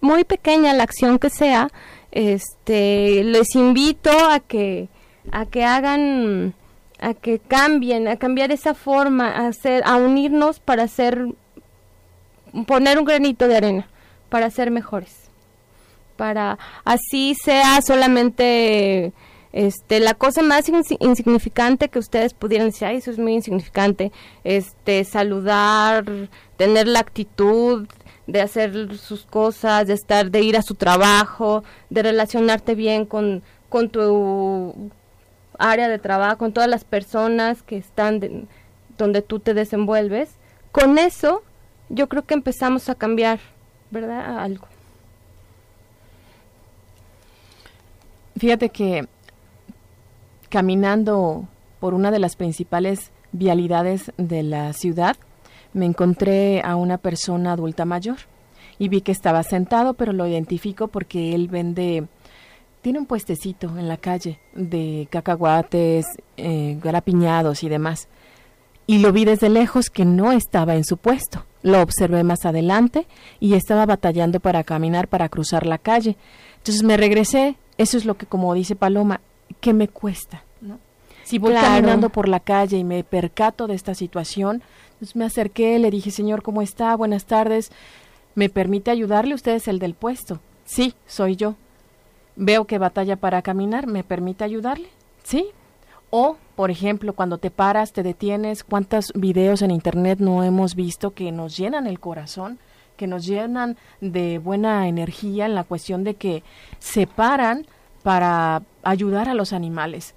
muy 0.00 0.22
pequeña 0.22 0.72
la 0.72 0.84
acción 0.84 1.18
que 1.18 1.30
sea, 1.30 1.68
este 2.12 3.24
les 3.24 3.54
invito 3.56 4.10
a 4.10 4.40
que 4.40 4.88
a 5.32 5.46
que 5.46 5.64
hagan 5.64 6.54
a 7.00 7.14
que 7.14 7.38
cambien, 7.40 8.06
a 8.08 8.16
cambiar 8.16 8.52
esa 8.52 8.74
forma, 8.74 9.30
a 9.30 9.48
hacer 9.48 9.82
a 9.84 9.96
unirnos 9.96 10.60
para 10.60 10.84
hacer 10.84 11.26
poner 12.66 12.98
un 12.98 13.04
granito 13.04 13.48
de 13.48 13.56
arena 13.56 13.88
para 14.28 14.50
ser 14.50 14.70
mejores. 14.70 15.24
Para 16.16 16.58
así 16.84 17.34
sea 17.42 17.80
solamente 17.82 19.12
este 19.54 20.00
la 20.00 20.14
cosa 20.14 20.42
más 20.42 20.68
insignificante 20.98 21.88
que 21.88 22.00
ustedes 22.00 22.34
pudieran 22.34 22.68
decir, 22.68 22.88
Ay, 22.88 22.96
eso 22.96 23.12
es 23.12 23.20
muy 23.20 23.34
insignificante, 23.34 24.10
este 24.42 25.04
saludar, 25.04 26.04
tener 26.56 26.88
la 26.88 26.98
actitud 26.98 27.86
de 28.26 28.40
hacer 28.40 28.96
sus 28.96 29.24
cosas, 29.26 29.86
de 29.86 29.94
estar 29.94 30.32
de 30.32 30.40
ir 30.40 30.56
a 30.56 30.62
su 30.62 30.74
trabajo, 30.74 31.62
de 31.88 32.02
relacionarte 32.02 32.74
bien 32.74 33.06
con 33.06 33.44
con 33.68 33.90
tu 33.90 34.90
área 35.56 35.88
de 35.88 36.00
trabajo, 36.00 36.38
con 36.38 36.52
todas 36.52 36.68
las 36.68 36.82
personas 36.84 37.62
que 37.62 37.76
están 37.76 38.48
donde 38.98 39.22
tú 39.22 39.38
te 39.38 39.54
desenvuelves. 39.54 40.30
Con 40.72 40.98
eso 40.98 41.44
yo 41.90 42.08
creo 42.08 42.24
que 42.24 42.34
empezamos 42.34 42.88
a 42.88 42.96
cambiar, 42.96 43.38
¿verdad? 43.92 44.38
algo. 44.40 44.66
Fíjate 48.36 48.70
que 48.70 49.06
caminando 50.54 51.48
por 51.80 51.94
una 51.94 52.12
de 52.12 52.20
las 52.20 52.36
principales 52.36 53.10
vialidades 53.32 54.12
de 54.18 54.44
la 54.44 54.72
ciudad, 54.72 55.16
me 55.72 55.84
encontré 55.84 56.62
a 56.62 56.76
una 56.76 56.96
persona 56.96 57.54
adulta 57.54 57.84
mayor 57.84 58.18
y 58.78 58.88
vi 58.88 59.00
que 59.00 59.10
estaba 59.10 59.42
sentado, 59.42 59.94
pero 59.94 60.12
lo 60.12 60.28
identifico 60.28 60.86
porque 60.86 61.34
él 61.34 61.48
vende, 61.48 62.06
tiene 62.82 63.00
un 63.00 63.06
puestecito 63.06 63.66
en 63.76 63.88
la 63.88 63.96
calle 63.96 64.38
de 64.54 65.08
cacahuates, 65.10 66.06
eh, 66.36 66.78
garapiñados 66.80 67.64
y 67.64 67.68
demás. 67.68 68.06
Y 68.86 68.98
lo 68.98 69.10
vi 69.10 69.24
desde 69.24 69.48
lejos 69.48 69.90
que 69.90 70.04
no 70.04 70.30
estaba 70.30 70.76
en 70.76 70.84
su 70.84 70.98
puesto. 70.98 71.46
Lo 71.62 71.82
observé 71.82 72.22
más 72.22 72.46
adelante 72.46 73.08
y 73.40 73.54
estaba 73.54 73.86
batallando 73.86 74.38
para 74.38 74.62
caminar 74.62 75.08
para 75.08 75.28
cruzar 75.28 75.66
la 75.66 75.78
calle. 75.78 76.16
Entonces 76.58 76.84
me 76.84 76.96
regresé. 76.96 77.56
Eso 77.76 77.96
es 77.96 78.04
lo 78.04 78.16
que, 78.16 78.26
como 78.26 78.54
dice 78.54 78.76
Paloma, 78.76 79.20
¿qué 79.60 79.72
me 79.72 79.88
cuesta? 79.88 80.43
Si 81.24 81.38
voy 81.38 81.54
caminando 81.54 82.10
por 82.10 82.28
la 82.28 82.40
calle 82.40 82.76
y 82.76 82.84
me 82.84 83.02
percato 83.02 83.66
de 83.66 83.74
esta 83.74 83.94
situación, 83.94 84.62
entonces 84.92 85.16
me 85.16 85.24
acerqué, 85.24 85.78
le 85.78 85.90
dije, 85.90 86.10
Señor, 86.10 86.42
¿cómo 86.42 86.62
está? 86.62 86.94
Buenas 86.96 87.24
tardes. 87.24 87.72
¿Me 88.34 88.48
permite 88.48 88.90
ayudarle? 88.90 89.34
Usted 89.34 89.54
es 89.54 89.68
el 89.68 89.78
del 89.78 89.94
puesto. 89.94 90.40
Sí, 90.64 90.94
soy 91.06 91.36
yo. 91.36 91.54
Veo 92.36 92.66
que 92.66 92.78
batalla 92.78 93.16
para 93.16 93.42
caminar. 93.42 93.86
¿Me 93.86 94.04
permite 94.04 94.44
ayudarle? 94.44 94.88
Sí, 95.22 95.48
o, 96.16 96.36
por 96.54 96.70
ejemplo, 96.70 97.12
cuando 97.14 97.38
te 97.38 97.50
paras, 97.50 97.92
te 97.92 98.04
detienes, 98.04 98.62
cuántos 98.62 99.12
videos 99.16 99.62
en 99.62 99.72
Internet 99.72 100.20
no 100.20 100.44
hemos 100.44 100.76
visto 100.76 101.12
que 101.12 101.32
nos 101.32 101.56
llenan 101.56 101.88
el 101.88 101.98
corazón, 101.98 102.60
que 102.96 103.08
nos 103.08 103.26
llenan 103.26 103.76
de 104.00 104.38
buena 104.38 104.86
energía 104.86 105.46
en 105.46 105.56
la 105.56 105.64
cuestión 105.64 106.04
de 106.04 106.14
que 106.14 106.44
se 106.78 107.08
paran 107.08 107.66
para 108.04 108.62
ayudar 108.84 109.28
a 109.28 109.34
los 109.34 109.52
animales. 109.52 110.14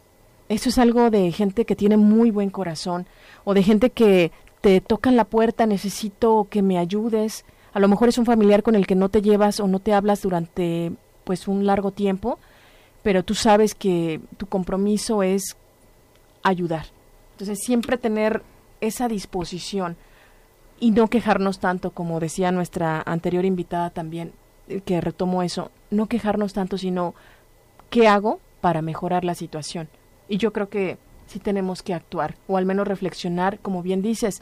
Eso 0.50 0.70
es 0.70 0.78
algo 0.78 1.10
de 1.10 1.32
gente 1.32 1.66
que 1.66 1.76
tiene 1.76 1.98
muy 1.98 2.32
buen 2.32 2.50
corazón 2.50 3.06
o 3.44 3.54
de 3.54 3.64
gente 3.64 3.90
que 3.90 4.32
te 4.62 4.82
tocan 4.82 5.16
la 5.16 5.26
puerta, 5.26 5.66
necesito 5.66 6.48
que 6.50 6.62
me 6.62 6.78
ayudes. 6.78 7.46
A 7.74 7.80
lo 7.80 7.88
mejor 7.88 8.10
es 8.10 8.18
un 8.18 8.26
familiar 8.26 8.64
con 8.64 8.76
el 8.76 8.88
que 8.88 8.96
no 8.96 9.10
te 9.10 9.22
llevas 9.22 9.60
o 9.60 9.68
no 9.68 9.80
te 9.80 9.94
hablas 9.94 10.22
durante 10.22 10.94
pues 11.26 11.48
un 11.48 11.66
largo 11.66 11.92
tiempo, 11.92 12.40
pero 13.04 13.24
tú 13.24 13.36
sabes 13.36 13.76
que 13.76 14.22
tu 14.38 14.48
compromiso 14.48 15.22
es 15.22 15.58
ayudar. 16.44 16.86
Entonces, 17.34 17.60
siempre 17.64 17.98
tener 17.98 18.42
esa 18.82 19.08
disposición 19.08 19.98
y 20.80 20.92
no 20.92 21.08
quejarnos 21.08 21.60
tanto, 21.60 21.92
como 21.92 22.20
decía 22.20 22.52
nuestra 22.52 23.02
anterior 23.06 23.46
invitada 23.46 23.90
también, 23.90 24.32
eh, 24.70 24.82
que 24.82 25.02
retomó 25.02 25.44
eso, 25.44 25.72
no 25.92 26.08
quejarnos 26.08 26.54
tanto, 26.54 26.78
sino 26.78 27.16
¿qué 27.90 28.08
hago 28.08 28.40
para 28.62 28.82
mejorar 28.82 29.24
la 29.24 29.36
situación? 29.36 29.90
Y 30.28 30.38
yo 30.38 30.52
creo 30.54 30.70
que 30.70 30.98
sí 31.28 31.40
tenemos 31.40 31.84
que 31.84 31.94
actuar, 31.94 32.36
o 32.48 32.58
al 32.58 32.66
menos 32.66 32.88
reflexionar, 32.88 33.60
como 33.60 33.84
bien 33.84 34.02
dices, 34.02 34.42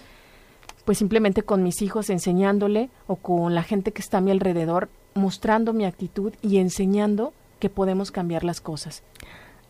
pues 0.86 0.98
simplemente 1.00 1.44
con 1.44 1.64
mis 1.64 1.82
hijos 1.82 2.10
enseñándole 2.10 2.90
o 3.08 3.16
con 3.16 3.56
la 3.56 3.64
gente 3.64 3.92
que 3.92 4.02
está 4.02 4.20
a 4.20 4.22
mi 4.22 4.32
alrededor, 4.32 4.90
mostrando 5.16 5.74
mi 5.74 5.86
actitud 5.86 6.34
y 6.42 6.58
enseñando 6.58 7.34
que 7.60 7.70
podemos 7.70 8.12
cambiar 8.12 8.44
las 8.44 8.62
cosas. 8.62 9.02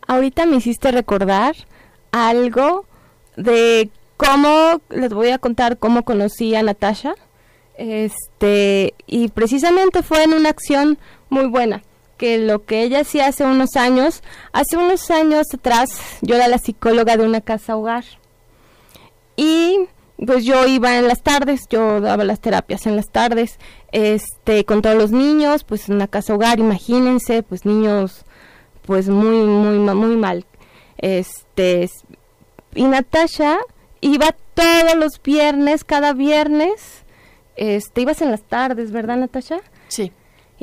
Ahorita 0.07 0.45
me 0.45 0.57
hiciste 0.57 0.91
recordar 0.91 1.55
algo 2.11 2.86
de 3.38 3.89
cómo, 4.18 4.82
les 4.89 5.13
voy 5.13 5.30
a 5.30 5.38
contar 5.38 5.78
cómo 5.78 6.03
conocí 6.03 6.55
a 6.55 6.63
Natasha. 6.63 7.16
Este, 7.78 8.93
y 9.05 9.28
precisamente 9.30 10.01
fue 10.01 10.24
en 10.24 10.34
una 10.34 10.49
acción 10.49 10.97
muy 11.30 11.47
buena, 11.47 11.82
que 12.18 12.38
lo 12.38 12.66
que 12.66 12.84
ella 12.84 13.01
hacía 13.01 13.28
hace 13.28 13.43
unos 13.43 13.76
años, 13.76 14.24
hace 14.53 14.78
unos 14.78 15.11
años 15.11 15.47
atrás, 15.53 15.89
yo 16.22 16.36
era 16.36 16.47
la 16.47 16.57
psicóloga 16.57 17.18
de 17.18 17.26
una 17.26 17.41
casa 17.41 17.76
hogar. 17.76 18.05
Y 19.36 19.88
pues 20.26 20.45
yo 20.45 20.66
iba 20.66 20.97
en 20.97 21.07
las 21.07 21.22
tardes, 21.22 21.61
yo 21.70 21.99
daba 21.99 22.24
las 22.24 22.39
terapias 22.39 22.86
en 22.86 22.95
las 22.95 23.09
tardes, 23.09 23.59
este, 23.91 24.63
con 24.63 24.82
todos 24.82 24.95
los 24.95 25.11
niños, 25.11 25.63
pues 25.63 25.89
en 25.89 25.95
una 25.95 26.07
casa 26.07 26.34
hogar, 26.34 26.59
imagínense, 26.59 27.43
pues 27.43 27.66
niños, 27.66 28.24
pues 28.84 29.09
muy, 29.09 29.38
muy, 29.45 29.78
muy 29.78 30.16
mal. 30.16 30.45
Este, 30.97 31.89
y 32.74 32.84
Natasha 32.84 33.57
iba 33.99 34.34
todos 34.53 34.95
los 34.95 35.22
viernes, 35.22 35.84
cada 35.84 36.13
viernes, 36.13 37.03
este, 37.57 38.01
ibas 38.01 38.22
en 38.22 38.32
las 38.32 38.43
tardes, 38.43 38.91
¿verdad, 38.91 39.18
Natasha? 39.18 39.59
Sí 39.89 40.13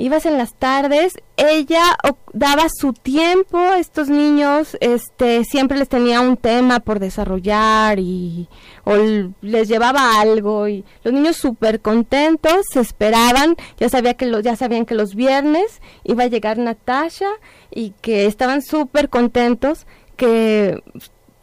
ibas 0.03 0.27
en 0.27 0.37
las 0.37 0.55
tardes, 0.55 1.15
ella 1.37 1.97
daba 2.33 2.65
su 2.69 2.93
tiempo 2.93 3.57
a 3.59 3.79
estos 3.79 4.09
niños, 4.09 4.77
este, 4.81 5.45
siempre 5.45 5.79
les 5.79 5.89
tenía 5.89 6.21
un 6.21 6.37
tema 6.37 6.81
por 6.81 6.99
desarrollar 6.99 8.01
y 8.01 8.49
o 8.83 8.97
les 9.43 9.69
llevaba 9.69 10.21
algo 10.21 10.67
y 10.67 10.85
los 11.05 11.15
niños 11.15 11.37
súper 11.37 11.81
contentos, 11.81 12.67
se 12.73 12.81
esperaban, 12.81 13.55
ya 13.79 13.89
sabía 13.89 14.15
que 14.15 14.29
ya 14.43 14.57
sabían 14.57 14.87
que 14.87 14.97
los 14.97 15.15
viernes 15.15 15.81
iba 16.03 16.25
a 16.25 16.27
llegar 16.27 16.59
Natasha 16.59 17.31
y 17.71 17.91
que 18.01 18.27
estaban 18.27 18.61
súper 18.61 19.09
contentos 19.09 19.87
que 20.17 20.83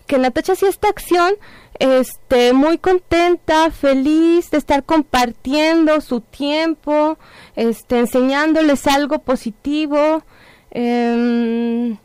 que 0.05 0.17
Natasha 0.17 0.53
hacía 0.53 0.69
esta 0.69 0.89
acción 0.89 1.35
este, 1.79 2.51
muy 2.51 2.77
contenta, 2.77 3.71
feliz 3.71 4.51
de 4.51 4.57
estar 4.57 4.83
compartiendo 4.83 6.01
su 6.01 6.19
tiempo, 6.19 7.17
este, 7.55 7.99
enseñándoles 7.99 8.85
algo 8.85 9.19
positivo, 9.19 10.23
em, 10.71 11.97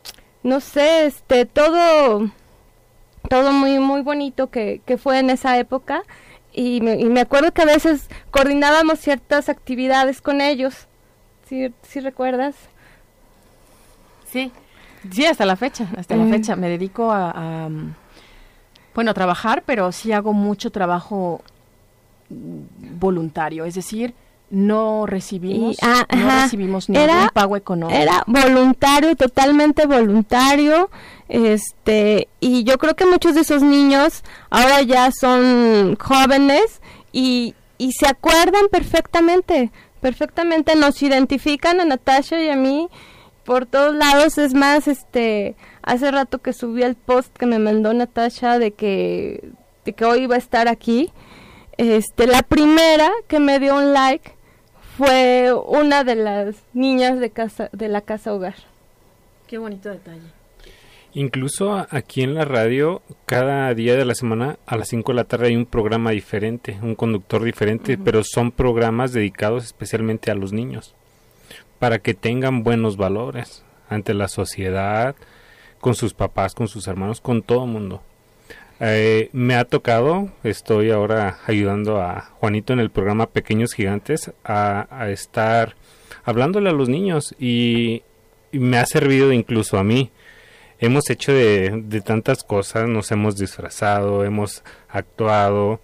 no 0.45 0.61
sé, 0.61 1.07
este, 1.07 1.45
todo, 1.45 2.31
todo 3.29 3.53
muy, 3.53 3.81
muy 3.81 4.03
bonito 4.03 4.49
que, 4.49 4.81
que 4.87 4.97
fue 4.97 5.19
en 5.19 5.31
esa 5.31 5.59
época. 5.59 6.03
Y 6.53 6.81
me, 6.81 6.95
y 7.01 7.07
me, 7.07 7.21
acuerdo 7.21 7.53
que 7.53 7.63
a 7.63 7.67
veces 7.67 8.09
coordinábamos 8.31 9.01
ciertas 9.01 9.49
actividades 9.49 10.23
con 10.23 10.41
ellos. 10.41 10.87
¿Sí, 11.49 11.75
sí 11.83 11.99
recuerdas? 11.99 12.55
Sí, 14.31 14.53
sí, 15.11 15.27
hasta 15.27 15.45
la 15.47 15.57
fecha, 15.57 15.89
hasta 15.97 16.15
la 16.15 16.29
eh. 16.29 16.31
fecha. 16.31 16.55
Me 16.55 16.69
dedico 16.69 17.11
a 17.11 17.69
bueno, 18.95 19.15
trabajar, 19.15 19.63
pero 19.67 19.93
sí 19.93 20.13
hago 20.13 20.33
mucho 20.33 20.71
trabajo 20.71 21.43
voluntario, 22.29 23.65
es 23.65 23.75
decir, 23.75 24.15
no 24.51 25.07
recibimos, 25.07 25.77
ah, 25.83 26.07
no 26.15 26.43
recibimos 26.43 26.89
ningún 26.89 27.29
pago 27.33 27.57
económico. 27.57 27.99
Era 27.99 28.23
voluntario, 28.27 29.17
totalmente 29.17 29.87
voluntario, 29.87 30.91
este, 31.29 32.29
y 32.41 32.65
yo 32.65 32.79
creo 32.79 32.95
que 32.95 33.07
muchos 33.07 33.35
de 33.35 33.41
esos 33.41 33.63
niños 33.63 34.23
ahora 34.51 34.83
ya 34.83 35.11
son 35.11 35.97
jóvenes 35.97 36.81
y, 37.13 37.55
y 37.79 37.93
se 37.93 38.07
acuerdan 38.07 38.69
perfectamente, 38.71 39.71
perfectamente. 40.01 40.77
Nos 40.77 41.03
identifican 41.03 41.81
a 41.81 41.85
Natasha 41.85 42.41
y 42.41 42.49
a 42.49 42.57
mí 42.57 42.89
por 43.45 43.67
todos 43.67 43.95
lados, 43.95 44.39
es 44.39 44.55
más, 44.55 44.89
este, 44.89 45.55
hace 45.85 46.11
rato 46.11 46.39
que 46.39 46.53
subí 46.53 46.83
el 46.83 46.97
post 46.97 47.37
que 47.37 47.47
me 47.47 47.59
mandó 47.59 47.93
Natasha 47.95 48.59
de 48.59 48.73
que, 48.73 49.51
de 49.85 49.93
que 49.93 50.05
hoy 50.05 50.23
iba 50.23 50.35
a 50.35 50.39
estar 50.39 50.69
aquí, 50.69 51.11
este, 51.77 52.27
la 52.27 52.43
primera 52.43 53.11
que 53.29 53.41
me 53.41 53.59
dio 53.59 53.77
un 53.77 53.93
like 53.93 54.33
fue 54.97 55.53
una 55.67 56.05
de 56.05 56.15
las 56.15 56.57
niñas 56.73 57.19
de 57.19 57.31
casa, 57.31 57.69
de 57.73 57.89
la 57.89 58.01
casa 58.01 58.33
hogar. 58.33 58.55
Qué 59.47 59.59
bonito 59.59 59.89
detalle. 59.91 60.33
Incluso 61.17 61.87
aquí 61.91 62.23
en 62.23 62.35
la 62.35 62.45
radio, 62.45 63.01
cada 63.25 63.73
día 63.73 63.95
de 63.95 64.05
la 64.05 64.17
semana 64.17 64.59
a 64.67 64.77
las 64.77 64.89
5 64.89 65.13
de 65.13 65.17
la 65.17 65.25
tarde 65.25 65.47
hay 65.47 65.57
un 65.57 65.67
programa 65.67 66.11
diferente, 66.11 66.77
un 66.83 66.97
conductor 66.97 67.45
diferente, 67.45 67.97
pero 67.97 68.25
son 68.25 68.51
programas 68.51 69.13
dedicados 69.13 69.65
especialmente 69.65 70.33
a 70.33 70.35
los 70.35 70.53
niños 70.53 70.95
para 71.79 72.01
que 72.01 72.15
tengan 72.15 72.65
buenos 72.65 72.97
valores 72.97 73.63
ante 73.89 74.13
la 74.13 74.27
sociedad, 74.27 75.15
con 75.85 75.95
sus 75.95 76.15
papás, 76.15 76.55
con 76.55 76.67
sus 76.67 76.89
hermanos, 76.89 77.21
con 77.21 77.43
todo 77.43 77.67
el 77.67 77.71
mundo. 77.71 78.01
Eh, 78.81 79.29
me 79.35 79.55
ha 79.55 79.67
tocado, 79.67 80.31
estoy 80.43 80.91
ahora 80.91 81.41
ayudando 81.47 82.01
a 82.01 82.23
Juanito 82.41 82.73
en 82.73 82.81
el 82.81 82.89
programa 82.89 83.27
Pequeños 83.27 83.75
Gigantes 83.75 84.33
a, 84.45 85.11
estar 85.11 85.77
hablándole 86.25 86.71
a 86.71 86.73
los 86.73 86.89
niños 86.89 87.35
y, 87.39 88.03
me 88.51 88.79
ha 88.79 88.87
servido 88.87 89.31
incluso 89.31 89.77
a 89.77 89.85
mí. 89.85 90.11
Hemos 90.79 91.11
hecho 91.11 91.35
de, 91.35 92.03
tantas 92.03 92.45
cosas, 92.45 92.89
nos 92.89 93.13
hemos 93.13 93.37
disfrazado, 93.37 94.25
hemos 94.25 94.65
actuado 94.89 95.81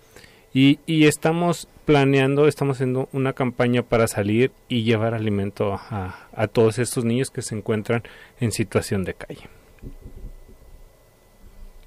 y, 0.54 0.78
estamos 0.86 1.68
planeando, 1.84 2.48
estamos 2.48 2.78
haciendo 2.78 3.10
una 3.12 3.34
campaña 3.34 3.82
para 3.82 4.08
salir 4.08 4.50
y 4.66 4.82
llevar 4.82 5.12
alimento 5.12 5.78
a 5.90 6.48
todos 6.50 6.78
estos 6.78 7.04
niños 7.04 7.30
que 7.30 7.42
se 7.42 7.54
encuentran 7.54 8.02
en 8.40 8.50
situación 8.50 9.04
de 9.04 9.12
calle. 9.12 9.59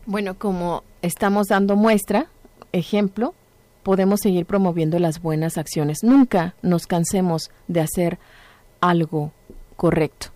Bueno, 0.06 0.38
como 0.38 0.84
estamos 1.02 1.48
dando 1.48 1.76
muestra, 1.76 2.28
ejemplo, 2.72 3.34
podemos 3.84 4.20
seguir 4.22 4.46
promoviendo 4.46 5.00
las 5.00 5.22
buenas 5.22 5.58
acciones. 5.58 6.00
Nunca 6.04 6.56
nos 6.62 6.88
cansemos 6.88 7.52
de 7.68 7.82
hacer 7.82 8.20
algo 8.82 9.32
correcto 9.76 10.28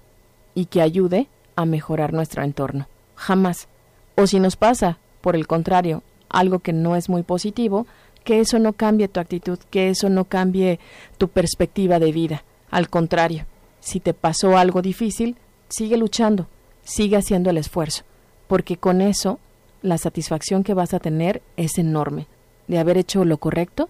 y 0.55 0.65
que 0.65 0.81
ayude 0.81 1.27
a 1.55 1.65
mejorar 1.65 2.13
nuestro 2.13 2.43
entorno. 2.43 2.87
Jamás. 3.15 3.67
O 4.15 4.27
si 4.27 4.39
nos 4.39 4.55
pasa, 4.55 4.99
por 5.21 5.35
el 5.35 5.47
contrario, 5.47 6.03
algo 6.29 6.59
que 6.59 6.73
no 6.73 6.95
es 6.95 7.09
muy 7.09 7.23
positivo, 7.23 7.87
que 8.23 8.39
eso 8.39 8.59
no 8.59 8.73
cambie 8.73 9.07
tu 9.07 9.19
actitud, 9.19 9.59
que 9.69 9.89
eso 9.89 10.09
no 10.09 10.25
cambie 10.25 10.79
tu 11.17 11.27
perspectiva 11.27 11.99
de 11.99 12.11
vida. 12.11 12.43
Al 12.69 12.89
contrario, 12.89 13.45
si 13.79 13.99
te 13.99 14.13
pasó 14.13 14.57
algo 14.57 14.81
difícil, 14.81 15.37
sigue 15.69 15.97
luchando, 15.97 16.47
sigue 16.88 17.17
haciendo 17.17 17.49
el 17.49 17.57
esfuerzo, 17.57 18.03
porque 18.47 18.77
con 18.77 19.01
eso 19.01 19.39
la 19.81 19.97
satisfacción 19.97 20.63
que 20.63 20.73
vas 20.73 20.93
a 20.93 20.99
tener 20.99 21.41
es 21.57 21.77
enorme 21.77 22.27
de 22.67 22.79
haber 22.79 22.97
hecho 22.97 23.25
lo 23.25 23.38
correcto 23.38 23.89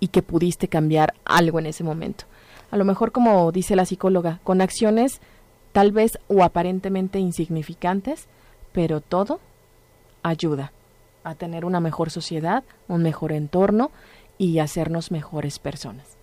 y 0.00 0.08
que 0.08 0.22
pudiste 0.22 0.68
cambiar 0.68 1.14
algo 1.24 1.60
en 1.60 1.66
ese 1.66 1.84
momento. 1.84 2.24
A 2.70 2.76
lo 2.76 2.84
mejor, 2.84 3.12
como 3.12 3.50
dice 3.52 3.76
la 3.76 3.86
psicóloga, 3.86 4.40
con 4.42 4.60
acciones 4.60 5.20
tal 5.72 5.92
vez 5.92 6.18
o 6.26 6.42
aparentemente 6.42 7.20
insignificantes, 7.20 8.26
pero 8.72 9.00
todo 9.00 9.38
ayuda 10.24 10.72
a 11.22 11.36
tener 11.36 11.64
una 11.64 11.78
mejor 11.80 12.10
sociedad, 12.10 12.64
un 12.88 13.02
mejor 13.02 13.32
entorno 13.32 13.92
y 14.38 14.58
hacernos 14.58 15.12
mejores 15.12 15.60
personas. 15.60 16.17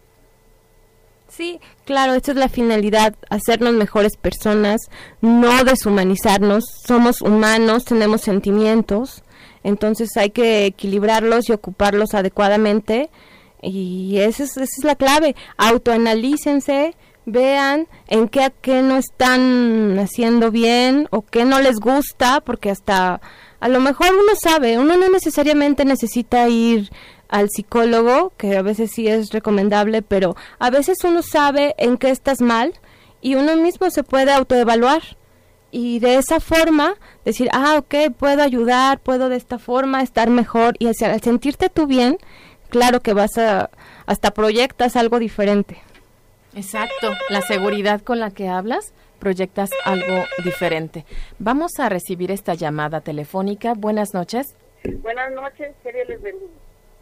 Sí, 1.27 1.59
claro, 1.85 2.13
esta 2.13 2.31
es 2.31 2.37
la 2.37 2.49
finalidad, 2.49 3.15
hacernos 3.29 3.73
mejores 3.73 4.15
personas, 4.15 4.81
no 5.21 5.63
deshumanizarnos, 5.63 6.63
somos 6.85 7.21
humanos, 7.21 7.83
tenemos 7.85 8.21
sentimientos, 8.21 9.23
entonces 9.63 10.15
hay 10.15 10.29
que 10.29 10.65
equilibrarlos 10.65 11.49
y 11.49 11.53
ocuparlos 11.53 12.13
adecuadamente. 12.13 13.09
Y 13.61 14.19
esa 14.19 14.43
es, 14.43 14.51
esa 14.51 14.63
es 14.63 14.83
la 14.83 14.95
clave, 14.95 15.35
autoanalícense, 15.57 16.95
vean 17.25 17.87
en 18.07 18.27
qué, 18.29 18.53
qué 18.61 18.83
no 18.83 18.97
están 18.97 19.97
haciendo 19.97 20.51
bien 20.51 21.07
o 21.09 21.23
qué 21.23 21.45
no 21.45 21.59
les 21.59 21.79
gusta, 21.79 22.41
porque 22.41 22.69
hasta 22.69 23.19
a 23.59 23.67
lo 23.67 23.79
mejor 23.79 24.09
uno 24.11 24.33
sabe, 24.39 24.77
uno 24.77 24.97
no 24.97 25.09
necesariamente 25.09 25.85
necesita 25.85 26.47
ir 26.47 26.91
al 27.35 27.49
psicólogo, 27.49 28.31
que 28.37 28.55
a 28.55 28.61
veces 28.61 28.91
sí 28.91 29.09
es 29.09 29.31
recomendable, 29.31 30.01
pero 30.01 30.37
a 30.57 30.69
veces 30.69 30.99
uno 31.03 31.21
sabe 31.21 31.75
en 31.77 31.97
qué 31.97 32.09
estás 32.09 32.39
mal 32.39 32.73
y 33.19 33.35
uno 33.35 33.57
mismo 33.57 33.89
se 33.89 34.03
puede 34.03 34.31
autoevaluar 34.31 35.01
y 35.69 35.99
de 35.99 36.15
esa 36.15 36.39
forma 36.39 36.95
decir, 37.25 37.49
ah, 37.51 37.75
ok, 37.77 38.15
puedo 38.17 38.41
ayudar, 38.41 38.99
puedo 38.99 39.27
de 39.27 39.35
esta 39.35 39.59
forma 39.59 40.01
estar 40.01 40.29
mejor 40.29 40.75
y 40.79 40.87
al 40.87 41.21
sentirte 41.21 41.67
tú 41.67 41.87
bien, 41.87 42.17
claro 42.69 43.01
que 43.01 43.11
vas 43.11 43.37
a, 43.37 43.69
hasta 44.05 44.31
proyectas 44.31 44.95
algo 44.95 45.19
diferente. 45.19 45.81
Exacto, 46.55 47.11
la 47.29 47.41
seguridad 47.41 47.99
con 47.99 48.21
la 48.21 48.31
que 48.31 48.47
hablas 48.47 48.93
proyectas 49.19 49.71
algo 49.83 50.23
diferente. 50.45 51.03
Vamos 51.37 51.79
a 51.79 51.89
recibir 51.89 52.31
esta 52.31 52.53
llamada 52.53 53.01
telefónica. 53.01 53.73
Buenas 53.73 54.13
noches. 54.13 54.55
Buenas 55.01 55.33
noches, 55.33 55.75
serio 55.83 56.05
les 56.07 56.21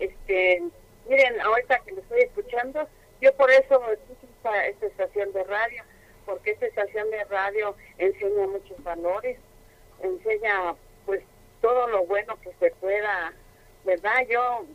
Este, 0.03 0.61
miren, 1.07 1.39
ahorita 1.39 1.79
que 1.79 1.93
me 1.93 2.01
estoy 2.01 2.21
escuchando, 2.23 2.87
yo 3.21 3.33
por 3.35 3.49
eso 3.49 3.81
escucho 3.89 4.27
esta, 4.35 4.67
esta 4.67 4.85
estación 4.87 5.31
de 5.31 5.43
radio, 5.45 5.83
porque 6.25 6.51
esta 6.51 6.65
estación 6.65 7.09
de 7.09 7.23
radio 7.25 7.73
enseña 7.97 8.47
muchos 8.47 8.83
valores, 8.83 9.37
enseña 10.01 10.75
pues 11.05 11.21
todo 11.61 11.87
lo 11.87 12.05
bueno 12.05 12.37
que 12.41 12.51
se 12.59 12.71
pueda, 12.71 13.31
¿verdad? 13.85 14.27
Yo 14.29 14.65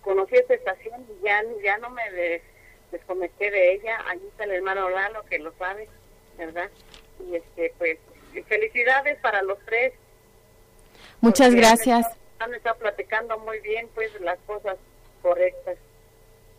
conocí 0.00 0.36
esta 0.36 0.54
estación 0.54 1.06
y 1.10 1.24
ya, 1.26 1.42
ya 1.62 1.76
no 1.76 1.90
me 1.90 2.40
desconecté 2.90 3.50
de 3.50 3.74
ella, 3.74 3.98
allí 4.08 4.26
está 4.28 4.44
el 4.44 4.52
hermano 4.52 4.88
Lalo 4.88 5.22
que 5.26 5.38
lo 5.40 5.52
sabe, 5.58 5.90
¿verdad? 6.38 6.70
Y 7.28 7.36
este, 7.36 7.74
pues, 7.76 7.98
felicidades 8.46 9.18
para 9.18 9.42
los 9.42 9.58
tres. 9.66 9.92
Muchas 11.20 11.54
gracias. 11.54 12.19
Han 12.40 12.54
estado, 12.54 12.76
platicando 12.78 13.38
muy 13.38 13.60
bien, 13.60 13.88
pues, 13.94 14.08
las 14.20 14.38
cosas 14.46 14.76
correctas. 15.22 15.76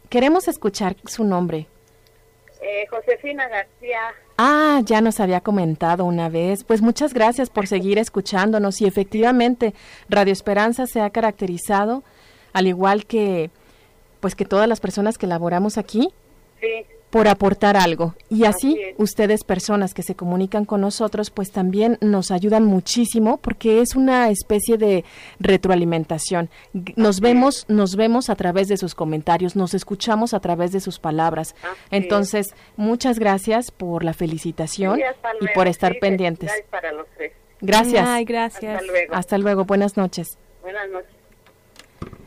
Queremos 0.09 0.47
escuchar 0.47 0.95
su 1.05 1.23
nombre. 1.23 1.67
Eh, 2.61 2.85
Josefina 2.89 3.47
García. 3.47 3.99
Ah, 4.37 4.81
ya 4.83 5.01
nos 5.01 5.19
había 5.19 5.41
comentado 5.41 6.05
una 6.05 6.29
vez. 6.29 6.63
Pues 6.63 6.81
muchas 6.81 7.13
gracias 7.13 7.49
por 7.49 7.67
seguir 7.67 7.97
escuchándonos 7.97 8.81
y 8.81 8.85
efectivamente 8.85 9.73
Radio 10.09 10.31
Esperanza 10.31 10.85
se 10.85 11.01
ha 11.01 11.09
caracterizado, 11.09 12.03
al 12.53 12.67
igual 12.67 13.05
que 13.05 13.49
pues 14.19 14.35
que 14.35 14.45
todas 14.45 14.67
las 14.67 14.79
personas 14.79 15.17
que 15.17 15.25
laboramos 15.25 15.79
aquí, 15.79 16.13
sí 16.59 16.85
por 17.11 17.27
aportar 17.27 17.77
algo. 17.77 18.15
Y 18.29 18.45
así, 18.45 18.79
ustedes 18.97 19.43
personas 19.43 19.93
que 19.93 20.01
se 20.01 20.15
comunican 20.15 20.65
con 20.65 20.81
nosotros, 20.81 21.29
pues 21.29 21.51
también 21.51 21.97
nos 22.01 22.31
ayudan 22.31 22.63
muchísimo 22.63 23.37
porque 23.37 23.81
es 23.81 23.95
una 23.95 24.29
especie 24.29 24.77
de 24.77 25.03
retroalimentación. 25.39 26.49
Nos 26.95 27.19
vemos, 27.19 27.65
nos 27.67 27.97
vemos 27.97 28.29
a 28.29 28.35
través 28.35 28.69
de 28.69 28.77
sus 28.77 28.95
comentarios, 28.95 29.55
nos 29.57 29.73
escuchamos 29.73 30.33
a 30.33 30.39
través 30.39 30.71
de 30.71 30.79
sus 30.79 30.99
palabras. 30.99 31.53
Entonces, 31.91 32.55
muchas 32.77 33.19
gracias 33.19 33.71
por 33.71 34.05
la 34.05 34.13
felicitación 34.13 35.01
y 35.41 35.47
por 35.53 35.67
estar 35.67 35.99
pendientes. 35.99 36.49
Gracias. 37.59 38.25
gracias. 38.25 38.75
Hasta 38.75 38.85
luego. 38.85 39.13
Hasta 39.13 39.37
luego. 39.37 39.65
Buenas 39.65 39.97
noches. 39.97 40.37
Buenas 40.61 40.89
noches. 40.89 41.20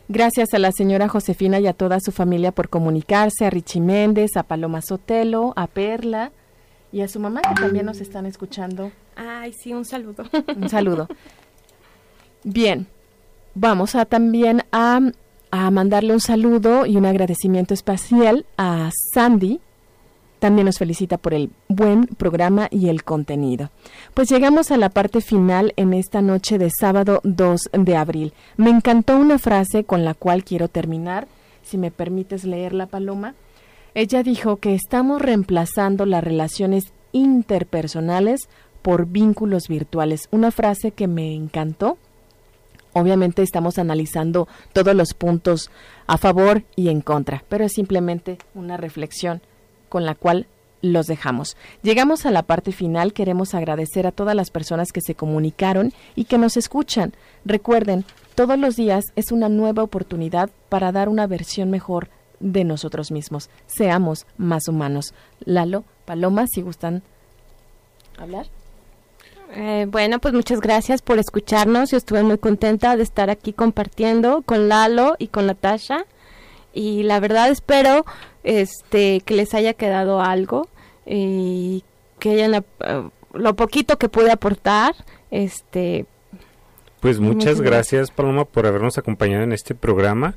Gracias 0.09 0.52
a 0.52 0.59
la 0.59 0.70
señora 0.70 1.09
Josefina 1.09 1.61
y 1.61 1.66
a 1.66 1.72
toda 1.72 1.98
su 1.98 2.12
familia 2.12 2.52
por 2.52 2.68
comunicarse, 2.68 3.46
a 3.46 3.50
Richie 3.50 3.80
Méndez, 3.80 4.36
a 4.36 4.42
Paloma 4.42 4.82
Sotelo, 4.82 5.55
a 5.57 5.66
Perla 5.66 6.30
y 6.92 7.00
a 7.00 7.09
su 7.09 7.18
mamá 7.20 7.40
que 7.40 7.55
también 7.55 7.86
nos 7.86 8.00
están 8.00 8.26
escuchando. 8.26 8.92
Ay, 9.16 9.52
sí, 9.52 9.72
un 9.72 9.84
saludo. 9.84 10.24
Un 10.57 10.68
saludo. 10.68 11.09
Bien, 12.44 12.86
vamos 13.55 13.94
a 13.94 14.05
también 14.05 14.62
a, 14.72 15.00
a 15.50 15.70
mandarle 15.70 16.12
un 16.12 16.20
saludo 16.20 16.84
y 16.84 16.96
un 16.96 17.07
agradecimiento 17.07 17.72
especial 17.72 18.44
a 18.59 18.90
Sandy, 19.14 19.61
también 20.45 20.66
nos 20.66 20.76
felicita 20.76 21.16
por 21.16 21.32
el 21.32 21.49
buen 21.68 22.05
programa 22.05 22.68
y 22.70 22.90
el 22.90 23.03
contenido. 23.03 23.70
Pues 24.12 24.28
llegamos 24.28 24.70
a 24.70 24.76
la 24.76 24.90
parte 24.90 25.22
final 25.22 25.72
en 25.76 25.95
esta 25.95 26.20
noche 26.20 26.59
de 26.59 26.68
sábado 26.68 27.22
2 27.24 27.70
de 27.72 27.97
abril. 27.97 28.34
Me 28.59 28.68
encantó 28.68 29.16
una 29.16 29.38
frase 29.38 29.84
con 29.84 30.05
la 30.05 30.12
cual 30.12 30.45
quiero 30.45 30.68
terminar, 30.68 31.28
si 31.62 31.78
me 31.78 31.90
permites 31.90 32.45
leerla, 32.45 32.84
Paloma. 32.84 33.34
Ella 33.95 34.22
dijo 34.22 34.57
que 34.57 34.74
estamos 34.74 35.22
reemplazando 35.22 36.05
las 36.05 36.22
relaciones 36.22 36.92
interpersonales 37.12 38.51
por 38.82 39.07
vínculos 39.07 39.66
virtuales. 39.66 40.28
Una 40.30 40.51
frase 40.51 40.90
que 40.90 41.09
me 41.09 41.34
encantó. 41.34 41.97
Obviamente 42.92 43.40
estamos 43.40 43.78
analizando 43.78 44.47
todos 44.74 44.95
los 44.95 45.14
puntos 45.14 45.70
a 46.07 46.18
favor 46.18 46.64
y 46.76 46.90
en 46.90 47.01
contra, 47.01 47.45
pero 47.49 47.64
es 47.64 47.72
simplemente 47.72 48.36
una 48.55 48.76
reflexión 48.76 49.40
con 49.95 50.05
la 50.05 50.16
cual 50.16 50.49
los 50.82 51.07
dejamos. 51.07 51.57
Llegamos 51.84 52.26
a 52.26 52.32
la 52.32 52.42
parte 52.42 52.72
final, 52.72 53.12
queremos 53.12 53.55
agradecer 53.55 54.09
a 54.09 54.11
todas 54.11 54.34
las 54.34 54.51
personas 54.51 54.90
que 54.90 55.01
se 55.01 55.14
comunicaron 55.14 55.92
y 56.16 56.24
que 56.24 56.36
nos 56.36 56.57
escuchan. 56.57 57.12
Recuerden, 57.45 58.05
todos 58.34 58.59
los 58.59 58.74
días 58.74 59.05
es 59.14 59.30
una 59.30 59.49
nueva 59.49 59.84
oportunidad 59.84 60.51
para 60.68 60.90
dar 60.90 61.09
una 61.09 61.28
versión 61.28 61.70
mejor 61.70 62.09
de 62.40 62.64
nosotros 62.64 63.12
mismos. 63.12 63.51
Seamos 63.68 64.26
más 64.36 64.66
humanos. 64.66 65.14
Lalo, 65.45 65.84
Paloma, 66.07 66.49
si 66.49 66.61
gustan 66.61 67.05
hablar. 68.18 68.47
Eh, 69.55 69.86
bueno, 69.88 70.18
pues 70.18 70.34
muchas 70.34 70.61
gracias 70.61 71.03
por 71.03 71.20
escucharnos. 71.20 71.92
Yo 71.92 71.99
estuve 71.99 72.24
muy 72.24 72.38
contenta 72.38 72.97
de 72.97 73.05
estar 73.05 73.30
aquí 73.30 73.53
compartiendo 73.53 74.42
con 74.42 74.68
Lalo 74.68 75.14
y 75.20 75.28
con 75.28 75.47
Natasha. 75.47 76.05
Y 76.72 77.05
la 77.05 77.20
verdad 77.20 77.49
espero 77.51 78.05
este 78.45 79.20
que 79.22 79.34
les 79.34 79.55
haya 79.55 79.74
quedado 79.74 80.20
algo 80.20 80.68
y 81.07 81.82
que 82.18 82.30
hayan 82.30 82.55
eh, 82.55 82.62
lo 83.32 83.57
poquito 83.57 83.99
que 83.99 84.09
pude 84.09 84.30
aportar 84.30 84.95
este 85.30 86.07
pues 87.01 87.20
muchas 87.20 87.61
gracias 87.61 88.11
Paloma 88.11 88.45
por 88.45 88.66
habernos 88.66 88.97
acompañado 88.97 89.42
en 89.42 89.53
este 89.53 89.74
programa 89.74 90.36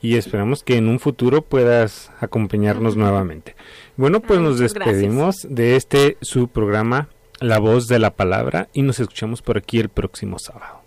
y 0.00 0.16
esperamos 0.16 0.62
que 0.62 0.76
en 0.76 0.88
un 0.88 1.00
futuro 1.00 1.42
puedas 1.42 2.10
acompañarnos 2.20 2.96
nuevamente. 2.96 3.56
Bueno, 3.96 4.20
pues 4.20 4.40
nos 4.40 4.58
despedimos 4.58 5.46
de 5.48 5.76
este 5.76 6.16
su 6.20 6.48
programa 6.48 7.08
La 7.40 7.58
voz 7.58 7.86
de 7.86 7.98
la 7.98 8.14
palabra 8.14 8.68
y 8.72 8.82
nos 8.82 9.00
escuchamos 9.00 9.42
por 9.42 9.58
aquí 9.58 9.78
el 9.78 9.88
próximo 9.88 10.38
sábado. 10.38 10.77